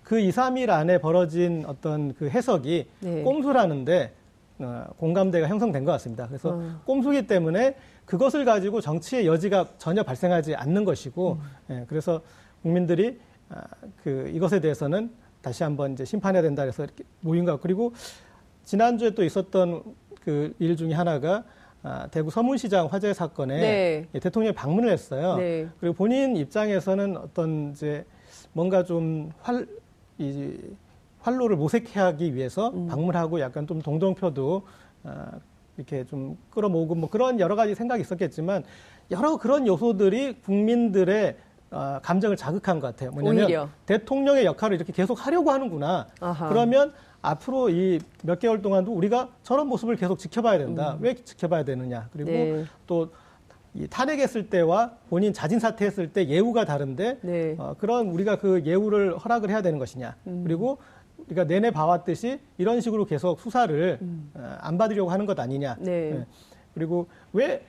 [0.05, 3.22] 그 2, 3일 안에 벌어진 어떤 그 해석이 네.
[3.22, 4.26] 꼼수라는데 어,
[4.97, 6.27] 공감대가 형성된 것 같습니다.
[6.27, 6.81] 그래서 어.
[6.85, 11.38] 꼼수기 때문에 그것을 가지고 정치의 여지가 전혀 발생하지 않는 것이고,
[11.71, 11.75] 음.
[11.75, 12.21] 예, 그래서
[12.62, 13.62] 국민들이 아,
[14.03, 15.11] 그 이것에 대해서는
[15.42, 17.92] 다시 한번 이제 심판해야 된다 그래서 이렇게 모인 것 그리고
[18.64, 19.83] 지난주에 또 있었던
[20.25, 21.45] 그 일 중에 하나가
[21.85, 24.07] 아, 대구 서문시장 화재 사건에 네.
[24.12, 25.37] 예, 대통령이 방문을 했어요.
[25.37, 25.69] 네.
[25.79, 28.05] 그리고 본인 입장에서는 어떤 이제
[28.53, 29.69] 뭔가 좀 활,
[30.19, 30.59] 이,
[31.27, 32.87] 활로를 모색해 하기 위해서 음.
[32.87, 34.62] 방문하고 약간 좀 동정표도
[35.03, 35.33] 아,
[35.77, 38.62] 이렇게 좀 끌어모으고 뭐 그런 여러 가지 생각이 있었겠지만
[39.11, 41.37] 여러 그런 요소들이 국민들의
[41.73, 43.11] 어, 감정을 자극한 것 같아요.
[43.11, 43.69] 뭐냐면 오히려.
[43.87, 46.07] 대통령의 역할을 이렇게 계속 하려고 하는구나.
[46.21, 46.49] 아하.
[46.49, 50.93] 그러면 앞으로 이 몇 개월 동안도 우리가 저런 모습을 계속 지켜봐야 된다.
[50.95, 50.99] 음.
[51.01, 52.09] 왜 지켜봐야 되느냐.
[52.12, 52.65] 그리고 네.
[52.87, 57.57] 또이 탄핵했을 때와 본인 자진 사퇴했을 때 예우가 다른데 네.
[57.59, 60.15] 어, 그런 우리가 그 예우를 허락을 해야 되는 것이냐.
[60.29, 60.43] 음.
[60.45, 60.79] 그리고
[61.26, 64.31] 우리가 내내 봐왔듯이 이런 식으로 계속 수사를 음.
[64.35, 65.76] 어, 안 받으려고 하는 것 아니냐.
[65.81, 66.11] 네.
[66.11, 66.26] 네.
[66.74, 67.62] 그리고 왜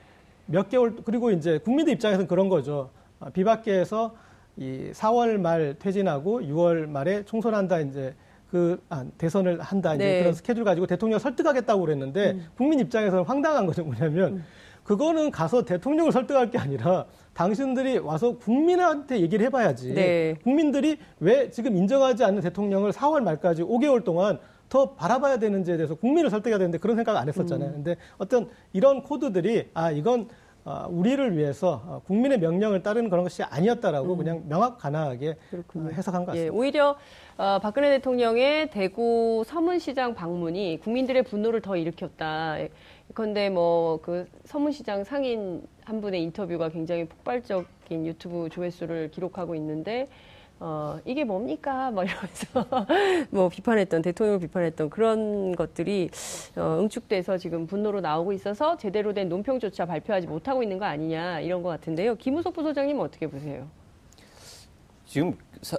[0.47, 2.89] 몇 개월 그리고 이제 국민들 입장에서는 그런 거죠.
[3.19, 4.15] 어, 비박계에서
[4.55, 8.15] 이 4월 말 퇴진하고 6월 말에 총선한다 이제
[8.49, 10.19] 그 아, 대선을 한다 이제 네.
[10.19, 12.45] 그런 스케줄 가지고 대통령 설득하겠다고 그랬는데 음.
[12.55, 14.45] 국민 입장에서는 황당한 것은 뭐냐면 음.
[14.83, 17.05] 그거는 가서 대통령을 설득할 게 아니라
[17.37, 19.93] 당신들이 와서 국민한테 얘기를 해봐야지.
[19.93, 20.35] 네.
[20.43, 26.31] 국민들이 왜 지금 인정하지 않는 대통령을 4월 말까지 5개월 동안 더 바라봐야 되는지에 대해서 국민을
[26.31, 27.69] 설득해야 되는데 그런 생각 안 했었잖아요.
[27.69, 27.73] 음.
[27.75, 30.27] 근데 어떤 이런 코드들이 아 이건
[30.65, 34.17] 어, 우리를 위해서 어, 국민의 명령을 따르는 그런 것이 아니었다라고 음.
[34.17, 35.91] 그냥 명확 가나하게 그렇군요.
[35.91, 36.43] 해석한 것 같습니다.
[36.43, 36.97] 예, 오히려
[37.37, 42.57] 어, 박근혜 대통령의 대구 서문시장 방문이 국민들의 분노를 더 일으켰다.
[43.17, 50.07] 그런데 뭐그 서문시장 상인 한 분의 인터뷰가 굉장히 폭발적인 유튜브 조회수를 기록하고 있는데
[50.59, 51.89] 어, 이게 뭡니까?
[51.89, 52.85] 막 이러면서
[53.31, 56.11] 뭐 비판했던, 대통령을 비판했던 그런 것들이
[56.57, 61.63] 어, 응축돼서 지금 분노로 나오고 있어서 제대로 된 논평조차 발표하지 못하고 있는 거 아니냐 이런
[61.63, 62.17] 것 같은데요.
[62.17, 63.67] 김우석 부소장님 어떻게 보세요?
[65.07, 65.75] 지금 사,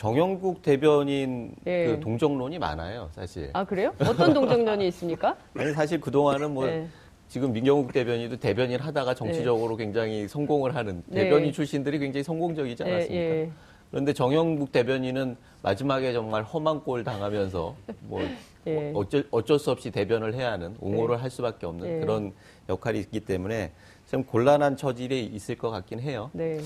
[0.00, 1.84] 정영국 대변인 네.
[1.84, 3.50] 그 동정론이 많아요, 사실.
[3.52, 3.92] 아, 그래요?
[4.00, 5.36] 어떤 동정론이 있습니까?
[5.54, 6.88] 아니, 사실 그동안은 뭐 네.
[7.28, 9.84] 지금 민경욱 대변인도 대변인 하다가 정치적으로 네.
[9.84, 11.24] 굉장히 성공을 하는 네.
[11.24, 13.24] 대변인 출신들이 굉장히 성공적이지 네, 않았습니까?
[13.24, 13.50] 예.
[13.90, 18.22] 그런데 정영국 대변인은 마지막에 정말 험한 꼴 당하면서 뭐
[18.68, 18.92] 예.
[18.94, 21.20] 어쩔, 어쩔 수 없이 대변을 해야 하는 옹호를 네.
[21.20, 22.00] 할 수밖에 없는 예.
[22.00, 22.32] 그런
[22.70, 23.72] 역할이 있기 때문에
[24.10, 26.30] 좀 곤란한 처질이 있을 것 같긴 해요.
[26.32, 26.60] 네.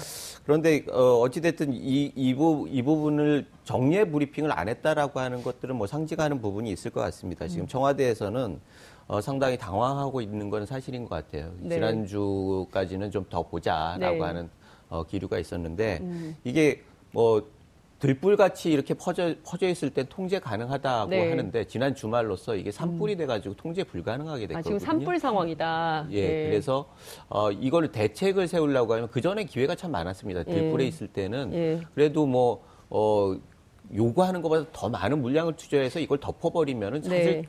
[0.44, 5.86] 그런데 어, 어찌됐든 이, 이, 부, 이 부분을 정례 브리핑을 안 했다라고 하는 것들은 뭐
[5.86, 7.46] 상징하는 부분이 있을 것 같습니다.
[7.46, 7.68] 지금 음.
[7.68, 8.60] 청와대에서는
[9.08, 11.52] 어, 상당히 당황하고 있는 건 사실인 것 같아요.
[11.58, 11.74] 네.
[11.74, 14.20] 지난주까지는 좀 더 보자라고 네.
[14.20, 14.48] 하는
[14.88, 16.36] 어, 기류가 있었는데 음.
[16.44, 17.46] 이게 뭐
[18.04, 21.30] 들불같이 이렇게 퍼져, 퍼져 있을 때 통제 가능하다고 네.
[21.30, 23.18] 하는데 지난 주말로서 이게 산불이 음.
[23.18, 24.58] 돼가지고 통제 불가능하게 됐거든요.
[24.58, 26.08] 아, 지금 산불 상황이다.
[26.10, 26.44] 예, 네.
[26.50, 26.86] 그래서
[27.30, 30.40] 어, 이걸 대책을 세우려고 하면 그 전에 기회가 참 많았습니다.
[30.40, 30.44] 예.
[30.44, 30.88] 들불에 예.
[30.88, 31.80] 있을 때는 예.
[31.94, 33.34] 그래도 뭐 어,
[33.94, 37.44] 요구하는 것보다 더 많은 물량을 투자해서 이걸 덮어버리면은 사실 네.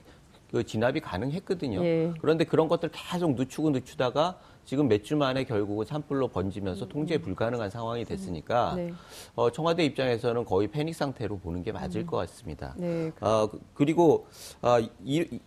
[0.56, 1.84] 그 진압이 가능했거든요.
[1.84, 2.14] 예.
[2.22, 6.90] 그런데 그런 것들 계속 늦추고 늦추다가 지금 몇 주 만에 결국은 산불로 번지면서 음.
[6.90, 8.94] 통제 불가능한 상황이 됐으니까 네.
[9.36, 12.08] 어, 청와대 입장에서는 거의 패닉 상태로 보는 게 맞을 음.
[12.08, 12.74] 것 같습니다.
[12.78, 13.12] 네.
[13.20, 14.28] 어, 그리고
[14.62, 15.42] 어, 이,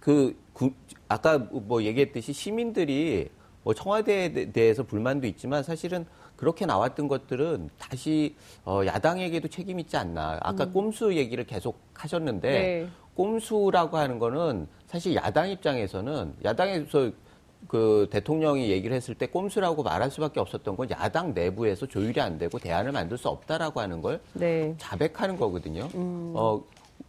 [0.00, 0.72] 그 구,
[1.06, 3.28] 아까 뭐 얘기했듯이 시민들이
[3.62, 10.38] 뭐 청와대에 대해서 불만도 있지만 사실은 그렇게 나왔던 것들은 다시 어, 야당에게도 책임 있지 않나.
[10.40, 10.72] 아까 음.
[10.72, 12.88] 꼼수 얘기를 계속 하셨는데 네.
[13.20, 17.10] 꼼수라고 하는 거는 사실 야당 입장에서는 야당에서
[17.68, 22.58] 그 대통령이 얘기를 했을 때 꼼수라고 말할 수밖에 없었던 건 야당 내부에서 조율이 안 되고
[22.58, 24.74] 대안을 만들 수 없다라고 하는 걸 네.
[24.78, 25.88] 자백하는 거거든요.
[25.94, 26.32] 음.
[26.34, 26.64] 어,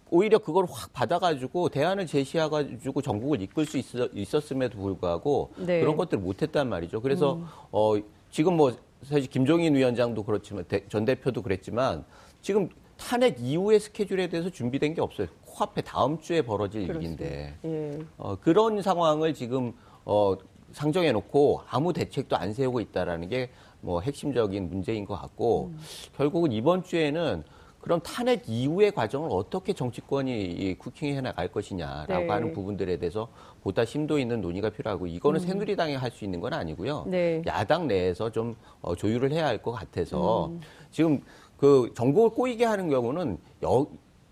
[0.10, 5.80] 오히려 그걸 확 받아가지고 대안을 제시해가지고 정국을 이끌 수 있었, 음에도 불구하고 네.
[5.80, 7.02] 그런 것들을 못했단 말이죠.
[7.02, 7.46] 그래서 음.
[7.72, 7.94] 어,
[8.30, 12.04] 지금 뭐 사실 김종인 위원장도 그렇지만 대, 전 대표도 그랬지만
[12.42, 12.68] 지금
[13.02, 15.28] 탄핵 이후의 스케줄에 대해서 준비된 게 없어요.
[15.52, 17.24] 코앞에 다음 주에 벌어질 그렇습니다.
[17.26, 18.00] 일인데 예.
[18.18, 19.74] 어, 그런 상황을 지금
[20.06, 20.36] 어,
[20.72, 23.50] 상정해 놓고 아무 대책도 안 세우고 있다라는 게
[23.82, 25.80] 뭐 핵심적인 문제인 것 같고 음.
[26.16, 27.44] 결국은 이번 주에는
[27.80, 32.28] 그럼 탄핵 이후의 과정을 어떻게 정치권이 쿠킹해 나갈 것이냐라고 네.
[32.30, 33.28] 하는 부분들에 대해서
[33.64, 35.46] 보다 심도 있는 논의가 필요하고 이거는 음.
[35.48, 37.06] 새누리당이 할 수 있는 건 아니고요.
[37.08, 37.42] 네.
[37.48, 40.62] 야당 내에서 좀 어, 조율을 해야 할 것 같아서 음.
[40.92, 41.22] 지금
[41.58, 43.88] 그 정국을 꼬이게 하는 경우는 여,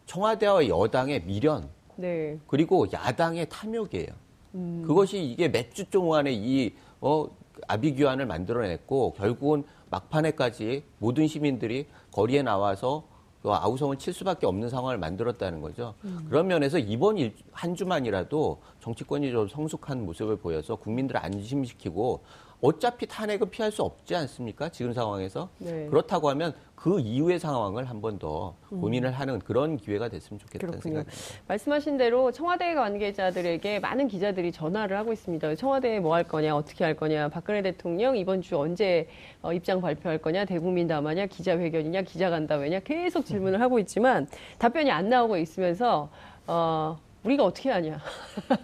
[0.09, 2.39] 청와대와 여당의 미련 네.
[2.47, 4.07] 그리고 야당의 탐욕이에요.
[4.55, 4.83] 음.
[4.85, 7.27] 그것이 이게 몇 주 동안에 이 어,
[7.67, 13.03] 아비규환을 만들어냈고 결국은 막판에까지 모든 시민들이 거리에 나와서
[13.43, 15.93] 그 아우성을 칠 수밖에 없는 상황을 만들었다는 거죠.
[16.03, 16.25] 음.
[16.27, 22.21] 그런 면에서 이번 일, 한 주만이라도 정치권이 좀 성숙한 모습을 보여서 국민들을 안심시키고
[22.61, 24.69] 어차피 탄핵은 피할 수 없지 않습니까?
[24.69, 25.49] 지금 상황에서.
[25.59, 25.87] 네.
[25.87, 31.11] 그렇다고 하면 그 이후의 상황을 한 번 더 고민을 하는 그런 기회가 됐으면 좋겠다는 생각입니다.
[31.47, 35.55] 말씀하신 대로 청와대 관계자들에게 많은 기자들이 전화를 하고 있습니다.
[35.55, 39.07] 청와대에 뭐 할 거냐, 어떻게 할 거냐, 박근혜 대통령 이번 주 언제
[39.41, 45.37] 어, 입장 발표할 거냐, 대국민 담화냐, 기자회견이냐, 기자간담회냐 계속 질문을 하고 있지만 답변이 안 나오고
[45.37, 46.09] 있으면서
[46.47, 47.99] 어, 우리가 어떻게 하냐.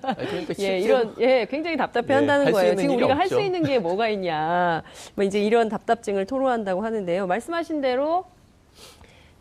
[0.01, 2.75] 그러니까 예, 이런, 예, 굉장히 답답해 네, 한다는 거예요.
[2.75, 4.83] 지금 우리가 할 수 있는 게 뭐가 있냐.
[5.15, 7.27] 뭐 이제 이런 답답증을 토로한다고 하는데요.
[7.27, 8.25] 말씀하신 대로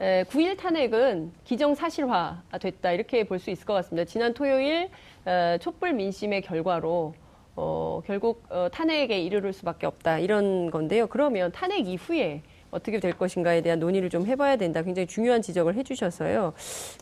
[0.01, 2.93] 에, 9일 탄핵은 기정사실화 됐다.
[2.93, 4.05] 이렇게 볼 수 있을 것 같습니다.
[4.05, 4.89] 지난 토요일
[5.27, 7.15] 에, 촛불 민심의 결과로
[7.57, 10.19] 어, 결국 어, 탄핵에 이르를 수밖에 없다.
[10.19, 11.07] 이런 건데요.
[11.07, 14.83] 그러면 탄핵 이후에 어떻게 될 것인가에 대한 논의를 좀 해봐야 된다.
[14.83, 16.53] 굉장히 중요한 지적을 해주셔서요.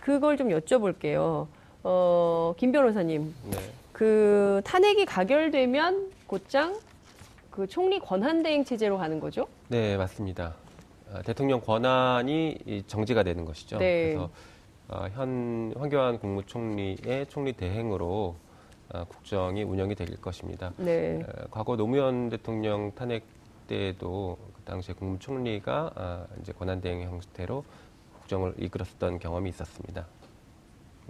[0.03, 1.47] 그걸 좀 여쭤볼게요.
[1.85, 3.35] 어, 김 변호사님.
[3.51, 3.59] 네.
[3.93, 6.79] 그 탄핵이 가결되면 곧장
[7.51, 9.47] 그 총리 권한 대행 체제로 가는 거죠?
[9.69, 10.55] 네, 맞습니다.
[11.13, 13.79] 아, 대통령 권한이 정지가 되는 것이죠.
[13.79, 14.15] 네.
[14.15, 14.31] 그래서
[14.89, 18.37] 어, 현 황교안 국무총리의 총리 대행으로
[18.95, 20.73] 어, 국정이 운영이 될 것입니다.
[20.77, 21.23] 네.
[21.23, 23.25] 어, 과거 노무현 대통령 탄핵
[23.67, 27.65] 때도 그 당시에 국무총리가 아, 이제 권한 대행 형태로
[28.21, 30.07] 국정을 이끌었던 경험이 있었습니다.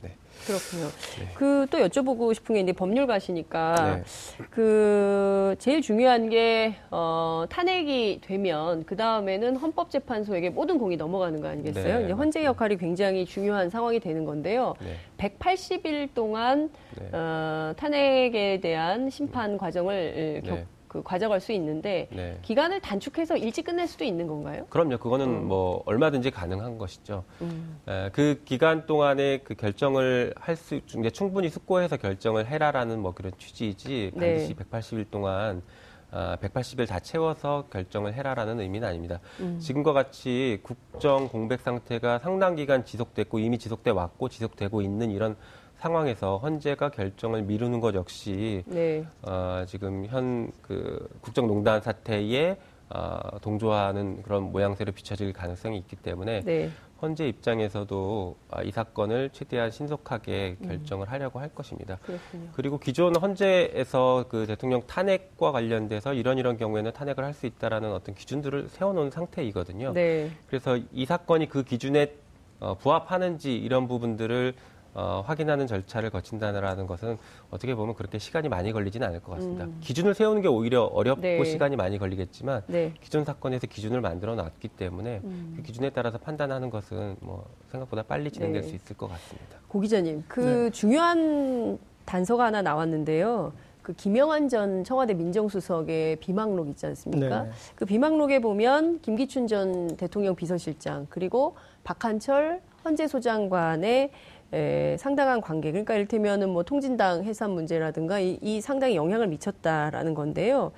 [0.03, 0.17] 네.
[0.47, 0.87] 그렇군요.
[1.19, 1.35] 네.
[1.35, 4.03] 그또 여쭤보고 싶은 게 이제 법률가시니까 네.
[4.51, 11.99] 그 제일 중요한 게 어, 탄핵이 되면 그 다음에는 헌법재판소에게 모든 공이 넘어가는 거 아니겠어요?
[11.99, 14.75] 네, 이제 헌재 역할이 굉장히 중요한 상황이 되는 건데요.
[15.19, 17.09] 180일 동안 네.
[17.13, 22.39] 어, 탄핵에 대한 심판 과정을 겪 그 과정할 수 있는데 네.
[22.43, 24.67] 기간을 단축해서 일찍 끝낼 수도 있는 건가요?
[24.69, 24.99] 그럼요.
[24.99, 25.49] 그거는 음.
[25.49, 27.25] 뭐 얼마든지 가능한 것이죠.
[27.41, 27.79] 음.
[27.89, 33.33] 에, 그 기간 동안에 그 결정을 할 수 이제 충분히 숙고해서 결정을 해라라는 뭐 그런
[33.39, 34.35] 취지이지 네.
[34.35, 34.65] 반드시 네.
[34.65, 35.63] 180일 동안
[36.11, 39.19] 아, 180일 다 채워서 결정을 해라라는 의미는 아닙니다.
[39.41, 39.59] 음.
[39.59, 45.37] 지금과 같이 국정 공백 상태가 상당 기간 지속됐고 이미 지속돼 왔고 지속되고 있는 이런
[45.83, 49.05] 상황에서 헌재가 결정을 미루는 것 역시 네.
[49.23, 52.57] 어, 지금 현 그 국정농단 사태에
[52.89, 56.71] 어, 동조하는 그런 모양새로 비춰질 가능성이 있기 때문에 네.
[57.01, 60.67] 헌재 입장에서도 아, 이 사건을 최대한 신속하게 음.
[60.69, 61.99] 결정을 하려고 할 것입니다.
[62.03, 62.49] 그렇군요.
[62.55, 68.15] 그리고 기존 헌재에서 그 대통령 탄핵과 관련돼서 이런 이런 경우에는 탄핵을 할 수 있다라는 어떤
[68.15, 69.93] 기준들을 세워놓은 상태이거든요.
[69.95, 70.31] 네.
[70.47, 72.15] 그래서 이 사건이 그 기준에
[72.61, 74.55] 어, 부합하는지 이런 부분들을
[74.95, 77.17] 어, 확인하는 절차를 거친다는 것은
[77.51, 79.65] 어떻게 보면 그렇게 시간이 많이 걸리지는 않을 것 같습니다.
[79.65, 79.79] 음.
[79.81, 81.45] 기준을 세우는 게 오히려 어렵고 네.
[81.45, 82.93] 시간이 많이 걸리겠지만 네.
[83.01, 85.55] 기존 사건에서 기준을 만들어 놨기 때문에 음.
[85.57, 88.69] 그 기준에 따라서 판단하는 것은 뭐 생각보다 빨리 진행될 네.
[88.69, 89.59] 수 있을 것 같습니다.
[89.69, 90.71] 고 기자님, 그 네.
[90.71, 93.53] 중요한 단서가 하나 나왔는데요.
[93.81, 97.45] 그 김영환 전 청와대 민정수석의 비망록 있지 않습니까?
[97.45, 97.51] 네.
[97.75, 104.11] 그 비망록에 보면 김기춘 전 대통령 비서실장 그리고 박한철 헌재 소장관의
[104.53, 105.71] 에, 상당한 관계.
[105.71, 110.73] 그러니까 이를테면은 뭐 통진당 해산 문제라든가 이, 이 상당히 영향을 미쳤다라는 건데요.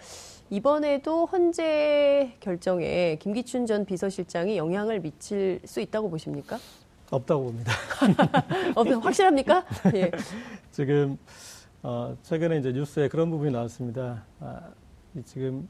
[0.50, 6.58] 이번에도 헌재 결정에 김기춘 전 비서실장이 영향을 미칠 수 있다고 보십니까?
[7.10, 7.72] 없다고 봅니다.
[8.76, 9.64] 어, 확실합니까?
[9.94, 10.10] 예.
[10.70, 11.18] 지금
[11.82, 14.24] 어, 최근에 이제 뉴스에 그런 부분이 나왔습니다.
[14.40, 14.60] 아,
[15.24, 15.68] 지금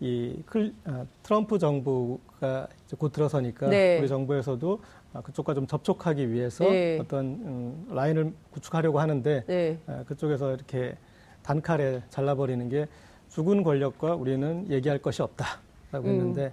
[0.00, 2.68] 이 클, 아, 트럼프 정부가
[2.98, 3.98] 곧 들어서니까 네.
[3.98, 6.98] 우리 정부에서도 아, 그쪽과 좀 접촉하기 위해서 네.
[6.98, 9.78] 어떤 음, 라인을 구축하려고 하는데 네.
[9.86, 10.96] 아, 그쪽에서 이렇게
[11.42, 12.86] 단칼에 잘라버리는 게
[13.28, 16.08] 죽은 권력과 우리는 얘기할 것이 없다라고 음.
[16.08, 16.52] 했는데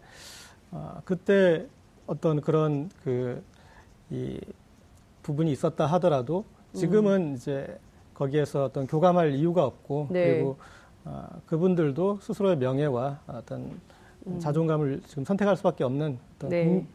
[0.72, 1.66] 어, 그때
[2.08, 3.44] 어떤 그런 그
[4.14, 4.40] 이
[5.24, 7.36] 부분이 있었다 하더라도 지금은 음.
[7.36, 7.80] 이제
[8.14, 10.34] 거기에서 어떤 교감할 이유가 없고 네.
[10.34, 10.58] 그리고
[11.04, 13.80] 어, 그분들도 스스로의 명예와 어떤
[14.28, 14.40] 음.
[14.40, 16.86] 자존감을 지금 선택할 수밖에 없는 어떤 네.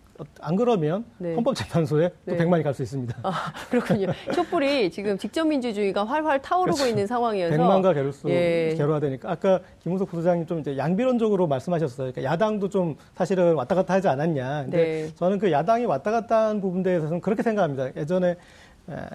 [0.40, 1.34] 안 그러면 네.
[1.34, 2.36] 헌법재판소에 또 네.
[2.36, 3.18] 100만이 갈 수 있습니다.
[3.22, 4.08] 아, 그렇군요.
[4.34, 6.90] 촛불이 지금 직접 민주주의가 활활 타오르고 그렇죠.
[6.90, 8.74] 있는 상황이어서 100만과 개로수 예.
[8.76, 12.12] 개로화되니까 아까 김은석 부소장님 좀 이제 양비론적으로 말씀하셨어요.
[12.12, 14.62] 그러니까 야당도 좀 사실은 왔다 갔다 하지 않았냐.
[14.62, 15.14] 근데 네.
[15.14, 17.94] 저는 그 야당이 왔다 갔다 한 부분에 대해서는 그렇게 생각합니다.
[17.96, 18.36] 예전에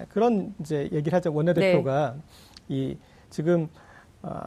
[0.09, 1.33] 그런 이제 얘기를 하죠.
[1.33, 2.21] 원내대표가 네.
[2.69, 2.97] 이
[3.29, 3.67] 지금
[4.21, 4.39] 어,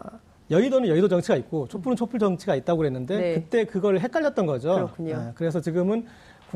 [0.50, 3.34] 여의도는 여의도 정치가 있고 촛불은 촛불 정치가 있다고 그랬는데 네.
[3.34, 4.74] 그때 그걸 헷갈렸던 거죠.
[4.74, 5.16] 그렇군요.
[5.16, 6.06] 네, 그래서 지금은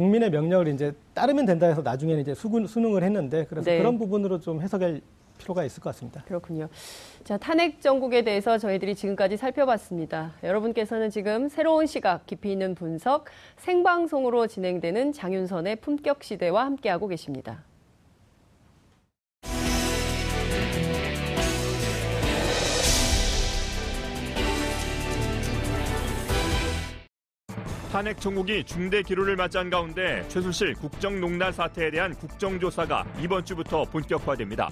[0.01, 3.76] 국민의 명령을 이제 따르면 된다 해서 나중에는 이제 수군, 수능을 했는데 그래서 네.
[3.78, 5.03] 그런 부분으로 좀 해석할
[5.36, 6.22] 필요가 있을 것 같습니다.
[6.26, 6.68] 그렇군요.
[7.22, 10.32] 자, 탄핵 정국에 대해서 저희들이 지금까지 살펴봤습니다.
[10.42, 13.26] 여러분께서는 지금 새로운 시각, 깊이 있는 분석,
[13.59, 17.62] 생방송으로 진행되는 장윤선의 품격 시대와 함께하고 계십니다.
[27.91, 34.70] 탄핵 청국이 중대 기로를 맞이한 가운데 최순실 국정농단 사태에 대한 국정조사가 이번 주부터 본격화됩니다.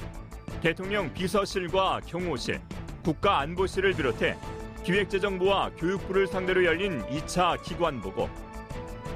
[0.60, 2.60] 대통령 비서실과 경호실,
[3.02, 4.36] 국가안보실을 비롯해
[4.84, 8.30] 기획재정부와 교육부를 상대로 열린 2차 기관보고.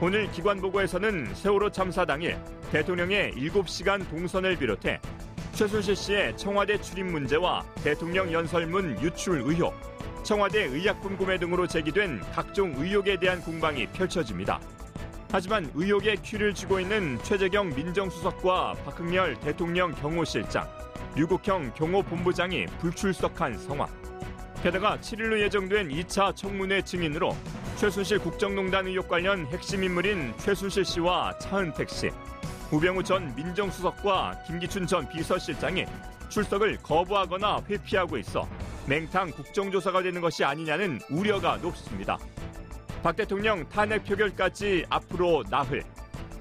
[0.01, 2.37] 오늘 기관보고에서는 세월호 참사 당일
[2.73, 5.01] 대통령의 7시간 동선을 비롯해
[5.55, 9.75] 최순실 씨의 청와대 출입 문제와 대통령 연설문 유출 의혹,
[10.23, 14.59] 청와대 의약품 구매 등으로 제기된 각종 의혹에 대한 공방이 펼쳐집니다.
[15.31, 20.67] 하지만 의혹의 퀴를 쥐고 있는 최재경 민정수석과 박흥렬 대통령 경호실장,
[21.17, 23.89] 류국형 경호본부장이 불출석한 상황.
[24.63, 27.37] 게다가 7일로 예정된 2차 청문회 증인으로
[27.77, 32.11] 최순실 국정농단 의혹 관련 핵심 인물인 최순실 씨와 차은택 씨,
[32.73, 35.85] 우병우 전 민정수석과 김기춘 전 비서실장이
[36.31, 38.49] 출석을 거부하거나 회피하고 있어
[38.87, 42.17] 맹탕 국정조사가 되는 것이 아니냐는 우려가 높습니다.
[43.03, 45.83] 박 대통령 탄핵 표결까지 앞으로 나흘.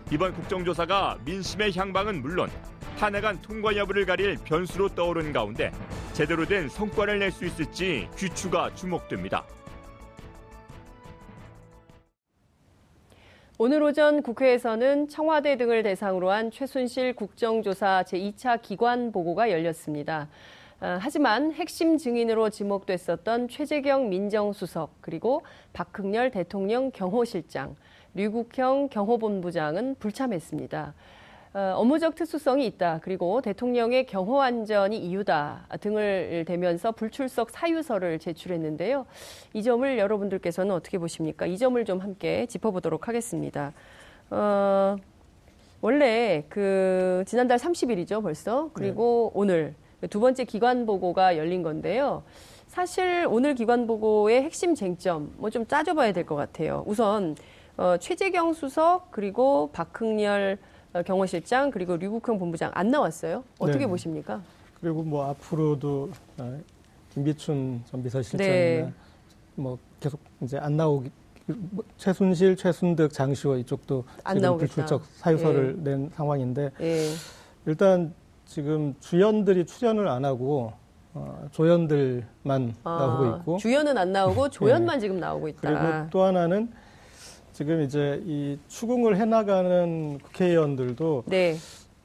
[0.09, 2.49] 이번 국정조사가 민심의 향방은 물론
[2.97, 5.69] 탄핵안 통과 여부를 가릴 변수로 떠오른 가운데
[6.13, 9.43] 제대로 된 성과를 낼 수 있을지 귀추가 주목됩니다.
[13.63, 20.29] 오늘 오전 국회에서는 청와대 등을 대상으로 한 최순실 국정조사 제2차 기관 보고가 열렸습니다.
[20.79, 25.43] 어, 하지만 핵심 증인으로 지목됐었던 최재경 민정수석 그리고
[25.73, 27.75] 박흥렬 대통령 경호실장,
[28.15, 30.95] 류국형 경호본부장은 불참했습니다.
[31.53, 32.99] 어, 업무적 특수성이 있다.
[33.03, 39.05] 그리고 대통령의 경호 안전이 이유다 등을 대면서 불출석 사유서를 제출했는데요.
[39.53, 41.45] 이 점을 여러분들께서는 어떻게 보십니까?
[41.45, 43.73] 이 점을 좀 함께 짚어보도록 하겠습니다.
[44.29, 44.95] 어,
[45.81, 48.69] 원래 그 지난달 30일이죠, 벌써.
[48.73, 49.39] 그리고 네.
[49.39, 49.75] 오늘
[50.09, 52.23] 두 번째 기관 보고가 열린 건데요.
[52.67, 56.85] 사실 오늘 기관 보고의 핵심 쟁점 뭐 좀 짜줘봐야 될 것 같아요.
[56.87, 57.35] 우선
[57.75, 60.70] 어, 최재경 수석 그리고 박흥렬 어,
[61.05, 63.43] 경호실장 그리고 류국형 본부장 안 나왔어요.
[63.59, 63.87] 어떻게 네.
[63.87, 64.41] 보십니까?
[64.79, 66.59] 그리고 뭐 앞으로도 어,
[67.13, 68.93] 김기춘 전 비서실장이나 네.
[69.55, 71.11] 뭐 계속 이제 안 나오기
[71.45, 75.91] 뭐 최순실, 최순득, 장시호 이쪽도 지금 불출석 사유서를 네.
[75.91, 77.09] 낸 상황인데 네.
[77.65, 78.13] 일단
[78.45, 80.73] 지금 주연들이 출연을 안 하고
[81.13, 85.01] 어, 조연들만 아, 나오고 있고 주연은 안 나오고 조연만 네.
[85.01, 85.61] 지금 나오고 있다.
[85.61, 86.71] 그리고 또 하나는
[87.53, 91.55] 지금 이제 이 추궁을 해나가는 국회의원들도 네.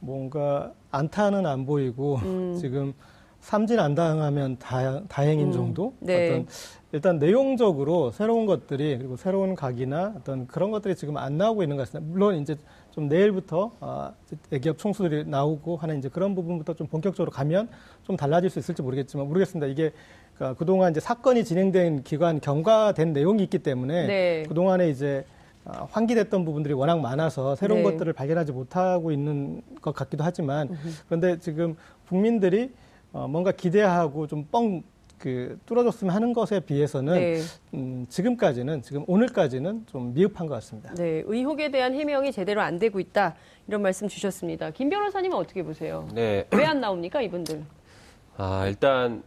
[0.01, 2.57] 뭔가 안타는 안 보이고 음.
[2.61, 2.93] 지금
[3.41, 5.53] 삼진 안 당하면 다, 다행인 음.
[5.53, 6.31] 정도 네.
[6.31, 6.47] 어떤
[6.93, 11.87] 일단 내용적으로 새로운 것들이 그리고 새로운 각이나 어떤 그런 것들이 지금 안 나오고 있는 것
[11.87, 12.11] 같습니다.
[12.11, 12.57] 물론 이제
[12.91, 14.13] 좀 내일부터 아,
[14.51, 17.69] 대기업 총수들이 나오고 하는 이제 그런 부분부터 좀 본격적으로 가면
[18.03, 19.67] 좀 달라질 수 있을지 모르겠지만 모르겠습니다.
[19.67, 19.93] 이게
[20.35, 24.43] 그러니까 그동안 이제 사건이 진행된 기관 경과된 내용이 있기 때문에 네.
[24.49, 25.36] 그동안에 이제 아,
[25.91, 27.91] 환기됐던 부분들이 워낙 많아서 새로운 네.
[27.91, 30.69] 것들을 발견하지 못하고 있는 것 같기도 하지만
[31.07, 31.77] 그런데 지금
[32.09, 32.73] 국민들이
[33.13, 34.83] 어, 뭔가 기대하고 좀뻥
[35.19, 37.41] 그 뚫어졌으면 하는 것에 비해서는 네.
[37.73, 40.93] 음, 지금까지는 지금 오늘까지는 좀 미흡한 것 같습니다.
[40.95, 43.35] 네, 의혹에 대한 해명이 제대로 안 되고 있다
[43.67, 44.71] 이런 말씀 주셨습니다.
[44.73, 46.07] 김 변호사님은 어떻게 보세요?
[46.15, 47.65] 네, 왜 안 나옵니까 이분들?
[48.37, 49.23] 아 일단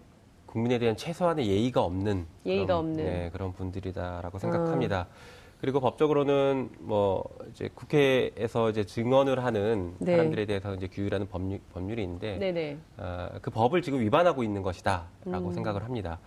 [0.45, 5.07] 국민에 대한 최소한의 예의가 없는 예의가 그런, 없는 네, 그런 분들이다라고 생각합니다.
[5.09, 5.38] 음.
[5.61, 10.13] 그리고 법적으로는 뭐 이제 국회에서 이제 증언을 하는 네.
[10.13, 12.77] 사람들에 대해서 이제 규율하는 법률, 법률이 있는데 네네.
[12.97, 15.51] 어, 그 법을 지금 위반하고 있는 것이다라고 음.
[15.51, 16.19] 생각을 합니다.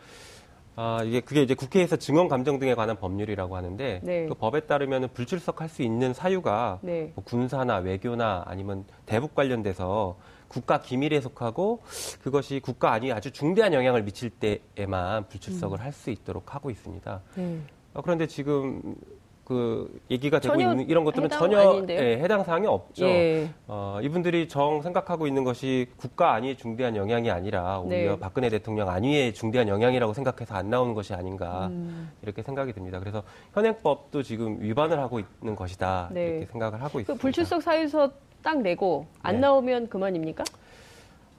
[0.75, 4.27] 아, 이게 그게 이제 국회에서 증언 감정 등에 관한 법률이라고 하는데 네.
[4.27, 7.13] 그 법에 따르면 불출석할 수 있는 사유가 네.
[7.15, 10.17] 뭐 군사나 외교나 아니면 대북 관련돼서
[10.49, 11.81] 국가 기밀에 속하고
[12.23, 15.85] 그것이 국가 안위에 아주 중대한 영향을 미칠 때에만 불출석을 음.
[15.85, 17.23] 할수 있도록 하고 있습니다.
[17.37, 17.61] 네.
[17.95, 18.95] 어, 그런데 지금
[19.45, 23.07] 그 얘기가 되고 있는 이런 것들은 전혀 예, 해당 사항이 없죠.
[23.07, 23.51] 예.
[23.67, 28.21] 어, 이분들이 정 생각하고 있는 것이 국가 안위에 중대한 영향이 아니라 오히려 네.
[28.21, 32.11] 박근혜 대통령 안위에 중대한 영향이라고 생각해서 안 나오는 것이 아닌가 음.
[32.23, 33.01] 이렇게 생각이 듭니다.
[33.01, 33.25] 그래서
[33.55, 36.27] 현행법도 지금 위반을 하고 있는 것이다 네.
[36.29, 37.21] 이렇게 생각을 하고 그 있습니다.
[37.21, 38.11] 불출석 사유서
[38.43, 39.41] 딱 내고 안 네.
[39.41, 40.45] 나오면 그만입니까?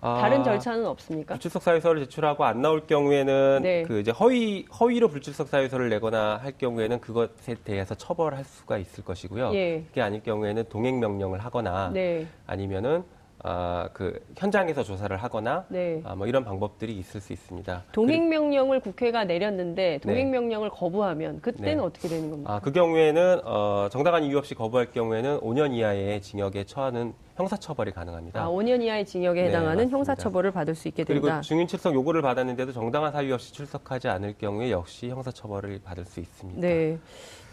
[0.04, 1.36] 다른 아, 절차는 없습니까?
[1.36, 3.84] 불출석 사유서를 제출하고 안 나올 경우에는 네.
[3.84, 9.54] 그 이제 허위 허위로 불출석 사유서를 내거나 할 경우에는 그것에 대해서 처벌할 수가 있을 것이고요.
[9.54, 9.84] 예.
[9.88, 12.28] 그게 아닐 경우에는 동행 명령을 하거나 네.
[12.46, 13.04] 아니면은
[13.46, 16.02] 아, 그 현장에서 조사를 하거나 네.
[16.06, 17.84] 아, 뭐 이런 방법들이 있을 수 있습니다.
[17.92, 20.76] 동행 명령을 국회가 내렸는데 동행 명령을 네.
[20.76, 21.84] 거부하면 그때는 네.
[21.84, 22.54] 어떻게 되는 겁니까?
[22.54, 28.42] 아, 그 경우에는 어, 정당한 이유 없이 거부할 경우에는 5년 이하의 징역에 처하는 형사처벌이 가능합니다.
[28.42, 29.98] 아, 5년 이하의 징역에 네, 해당하는 맞습니다.
[29.98, 31.22] 형사처벌을 받을 수 있게 된다.
[31.22, 36.22] 그리고 증인 출석 요구를 받았는데도 정당한 사유 없이 출석하지 않을 경우에 역시 형사처벌을 받을 수
[36.22, 36.62] 있습니다.
[36.62, 36.98] 네.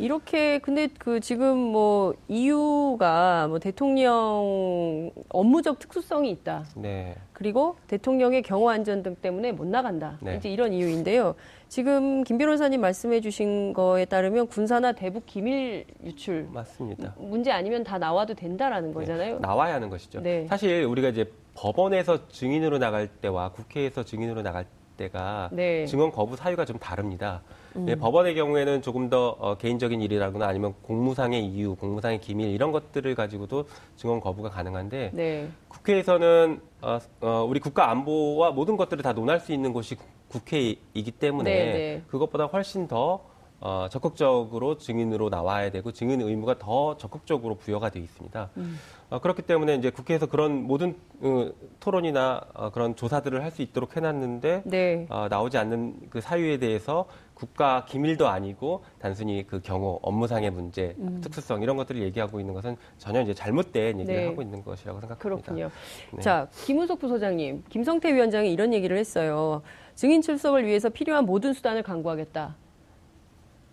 [0.01, 6.65] 이렇게 근데 그 지금 뭐 이유가 뭐 대통령 업무적 특수성이 있다.
[6.75, 7.15] 네.
[7.35, 10.17] 그리고 대통령의 경호 안전 등 때문에 못 나간다.
[10.21, 10.37] 네.
[10.37, 11.35] 이제 이런 이유인데요.
[11.69, 17.15] 지금 김 변호사님 말씀해 주신 거에 따르면 군사나 대북 기밀 유출 맞습니다.
[17.19, 18.95] 문제 아니면 다 나와도 된다라는 네.
[18.95, 19.35] 거잖아요.
[19.35, 19.41] 네.
[19.41, 20.23] 나와야 하는 것이죠.
[20.23, 20.47] 네.
[20.49, 24.65] 사실 우리가 이제 법원에서 증인으로 나갈 때와 국회에서 증인으로 나갈
[24.97, 25.85] 때가 네.
[25.85, 27.43] 증언 거부 사유가 좀 다릅니다.
[27.77, 27.87] 음.
[27.87, 33.15] 네, 법원의 경우에는 조금 더 어, 개인적인 일이라거나 아니면 공무상의 이유, 공무상의 기밀 이런 것들을
[33.15, 33.65] 가지고도
[33.97, 35.49] 증언 거부가 가능한데 네.
[35.69, 39.97] 국회에서는 어, 어, 우리 국가 안보와 모든 것들을 다 논할 수 있는 곳이
[40.29, 42.03] 국회이기 때문에 네, 네.
[42.09, 43.29] 그것보다 훨씬 더
[43.63, 48.49] 어, 적극적으로 증인으로 나와야 되고 증인 의무가 더 적극적으로 부여가 되어 있습니다.
[48.57, 48.79] 음.
[49.11, 53.97] 어, 그렇기 때문에 이제 국회에서 그런 모든 어, 토론이나 어, 그런 조사들을 할 수 있도록
[53.97, 55.07] 해놨는데 네.
[55.11, 57.05] 어, 나오지 않는 그 사유에 대해서
[57.41, 61.23] 국가 기밀도 아니고 단순히 그 경호, 업무상의 문제, 음.
[61.23, 64.27] 특수성 이런 것들을 얘기하고 있는 것은 전혀 이제 잘못된 얘기를 네.
[64.27, 65.23] 하고 있는 것이라고 생각합니다.
[65.23, 65.71] 그렇군요.
[66.13, 66.21] 네.
[66.21, 69.63] 자, 김우석 부소장님, 김성태 위원장이 이런 얘기를 했어요.
[69.95, 72.57] 증인 출석을 위해서 필요한 모든 수단을 강구하겠다.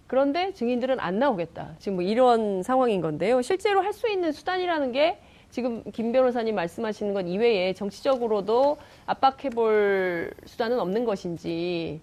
[0.07, 1.76] 그런데 증인들은 안 나오겠다.
[1.80, 3.41] 지금 뭐 이런 상황인 건데요.
[3.41, 10.80] 실제로 할 수 있는 수단이라는 게 지금 김 변호사님 말씀하시는 것 이외에 정치적으로도 압박해볼 수단은
[10.80, 11.99] 없는 것인지.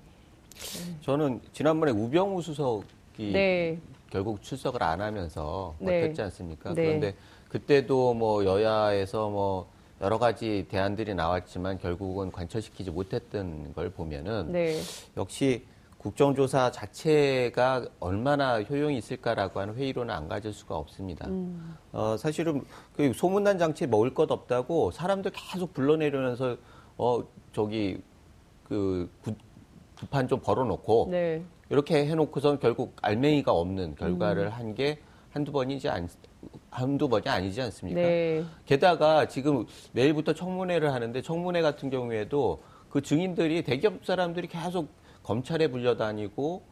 [1.02, 3.78] 저는 지난번에 우병우 수석이 네.
[4.10, 6.22] 결국 출석을 안 하면서 맡겼지 네.
[6.22, 6.74] 않습니까?
[6.74, 6.84] 네.
[6.84, 7.14] 그런데
[7.48, 9.68] 그때도 뭐 여야에서 뭐
[10.00, 14.80] 여러 가지 대안들이 나왔지만 결국은 관철시키지 못했던 걸 보면은 네.
[15.16, 15.64] 역시
[15.98, 21.26] 국정조사 자체가 얼마나 효용이 있을까라고 하는 회의로는 안 가질 수가 없습니다.
[21.28, 21.74] 음.
[21.92, 22.62] 어, 사실은
[22.94, 26.58] 그 소문난 장치에 먹을 것 없다고 사람들 계속 불러내려면서
[26.98, 27.24] 어,
[27.54, 28.02] 저기
[28.64, 29.34] 그 구,
[30.04, 31.42] 두 판 좀 벌어놓고 네.
[31.70, 34.52] 이렇게 해놓고선 결국 알맹이가 없는 결과를 음.
[34.52, 34.98] 한게
[35.30, 36.08] 한두 번이지 않,
[36.70, 38.00] 한두 번이 아니지 않습니까?
[38.00, 38.44] 네.
[38.66, 44.88] 게다가 지금 내일부터 청문회를 하는데 청문회 같은 경우에도 그 증인들이 대기업 사람들이 계속
[45.22, 46.62] 검찰에 불려다니고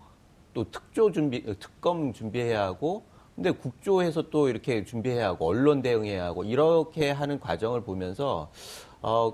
[0.54, 3.02] 또 특조 준비, 특검 준비해야 하고
[3.34, 8.50] 근데 국조에서 또 이렇게 준비해야 하고 언론 대응해야 하고 이렇게 하는 과정을 보면서
[9.00, 9.32] 어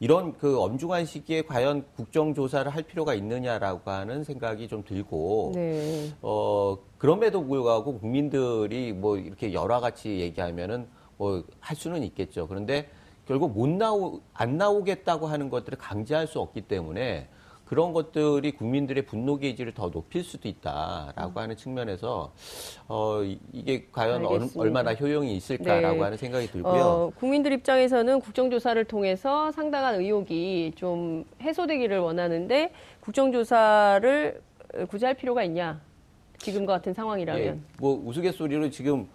[0.00, 6.10] 이런 그 엄중한 시기에 과연 국정조사를 할 필요가 있느냐라고 하는 생각이 좀 들고, 네.
[6.22, 10.88] 어, 그럼에도 불구하고 국민들이 뭐 이렇게 가지 얘기하면은
[11.18, 12.48] 뭐 할 수는 있겠죠.
[12.48, 12.88] 그런데
[13.26, 17.28] 결국 못 나오, 안 나오겠다고 하는 것들을 강제할 수 없기 때문에
[17.70, 21.38] 그런 것들이 국민들의 분노 게이지를 더 높일 수도 있다라고 음.
[21.38, 22.32] 하는 측면에서
[22.88, 24.60] 어 이게 과연 알겠습니다.
[24.60, 26.02] 얼마나 효용이 있을까라고 네.
[26.02, 26.82] 하는 생각이 들고요.
[26.82, 34.42] 어, 국민들 입장에서는 국정조사를 통해서 상당한 의혹이 좀 해소되기를 원하는데 국정조사를
[34.88, 35.80] 굳이 할 필요가 있냐?
[36.38, 37.44] 지금과 같은 상황이라면.
[37.44, 39.06] 예, 뭐 우스갯소리로 지금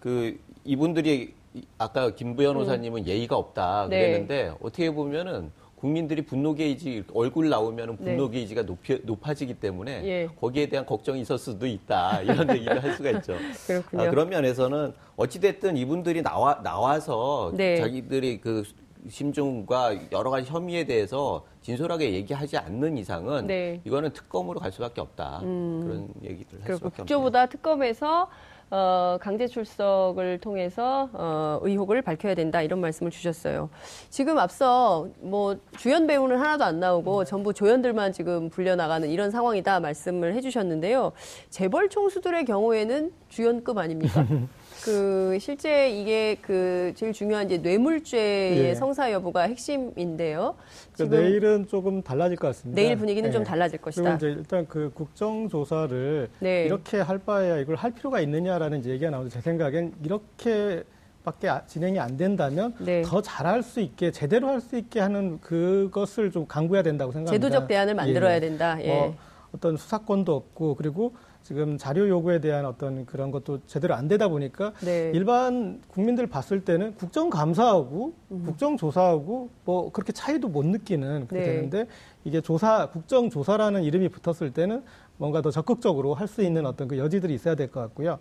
[0.00, 1.34] 그 이분들이
[1.76, 3.06] 아까 김 변호사님은 음.
[3.06, 4.00] 예의가 없다 네.
[4.00, 4.54] 그랬는데 네.
[4.62, 8.38] 어떻게 보면은 국민들이 분노 게이지 얼굴 나오면 분노 네.
[8.38, 10.28] 게이지가 높이, 높아지기 때문에 예.
[10.40, 13.34] 거기에 대한 걱정이 있을 수도 있다 이런 얘기를 할 수가 있죠.
[13.66, 14.02] 그렇군요.
[14.02, 17.76] 아, 그런 면에서는 어찌 됐든 이분들이 나와 나와서 네.
[17.76, 18.64] 자기들이 그
[19.08, 23.80] 심중과 여러 가지 혐의에 대해서 진솔하게 얘기하지 않는 이상은 네.
[23.84, 25.40] 이거는 특검으로 갈 수밖에 없다.
[25.44, 25.80] 음.
[25.84, 26.96] 그런 얘기를 할 수밖에 없다.
[27.04, 28.28] 국조보다 특검에서
[28.70, 33.70] 어, 강제 출석을 통해서 어, 의혹을 밝혀야 된다 이런 말씀을 주셨어요.
[34.10, 39.80] 지금 앞서 뭐 주연 배우는 하나도 안 나오고 전부 조연들만 지금 불려 나가는 이런 상황이다
[39.80, 41.12] 말씀을 해주셨는데요.
[41.48, 44.26] 재벌 총수들의 경우에는 주연급 아닙니까?
[44.84, 48.74] 그 실제 이게 그 제일 중요한 이제 뇌물죄의 예.
[48.74, 50.54] 성사 여부가 핵심인데요.
[50.92, 52.80] 그러니까 내일은 조금 달라질 것 같습니다.
[52.80, 53.32] 내일 분위기는 예.
[53.32, 54.02] 좀 달라질 것이다.
[54.02, 56.64] 그리고 이제 일단 그 국정 조사를 네.
[56.64, 60.82] 이렇게 할 바에야 이걸 할 필요가 있느냐라는 이제 얘기가 나오는데 제 생각엔 이렇게
[61.24, 63.02] 밖에 아, 진행이 안 된다면 네.
[63.02, 67.48] 더 잘할 수 있게 제대로 할 수 있게 하는 그것을 좀 강구해야 된다고 생각합니다.
[67.48, 68.40] 제도적 대안을 만들어야 예.
[68.40, 68.76] 된다.
[68.82, 68.88] 예.
[68.88, 69.16] 뭐
[69.54, 74.72] 어떤 수사권도 없고 그리고 지금 자료 요구에 대한 어떤 그런 것도 제대로 안 되다 보니까
[74.84, 75.10] 네.
[75.14, 78.42] 일반 국민들 봤을 때는 국정감사하고 음.
[78.44, 81.52] 국정조사하고 뭐 그렇게 차이도 못 느끼는 그렇게 네.
[81.54, 81.86] 되는데
[82.24, 84.82] 이게 조사 국정조사라는 이름이 붙었을 때는
[85.16, 88.18] 뭔가 더 적극적으로 할 수 있는 어떤 그 여지들이 있어야 될 것 같고요.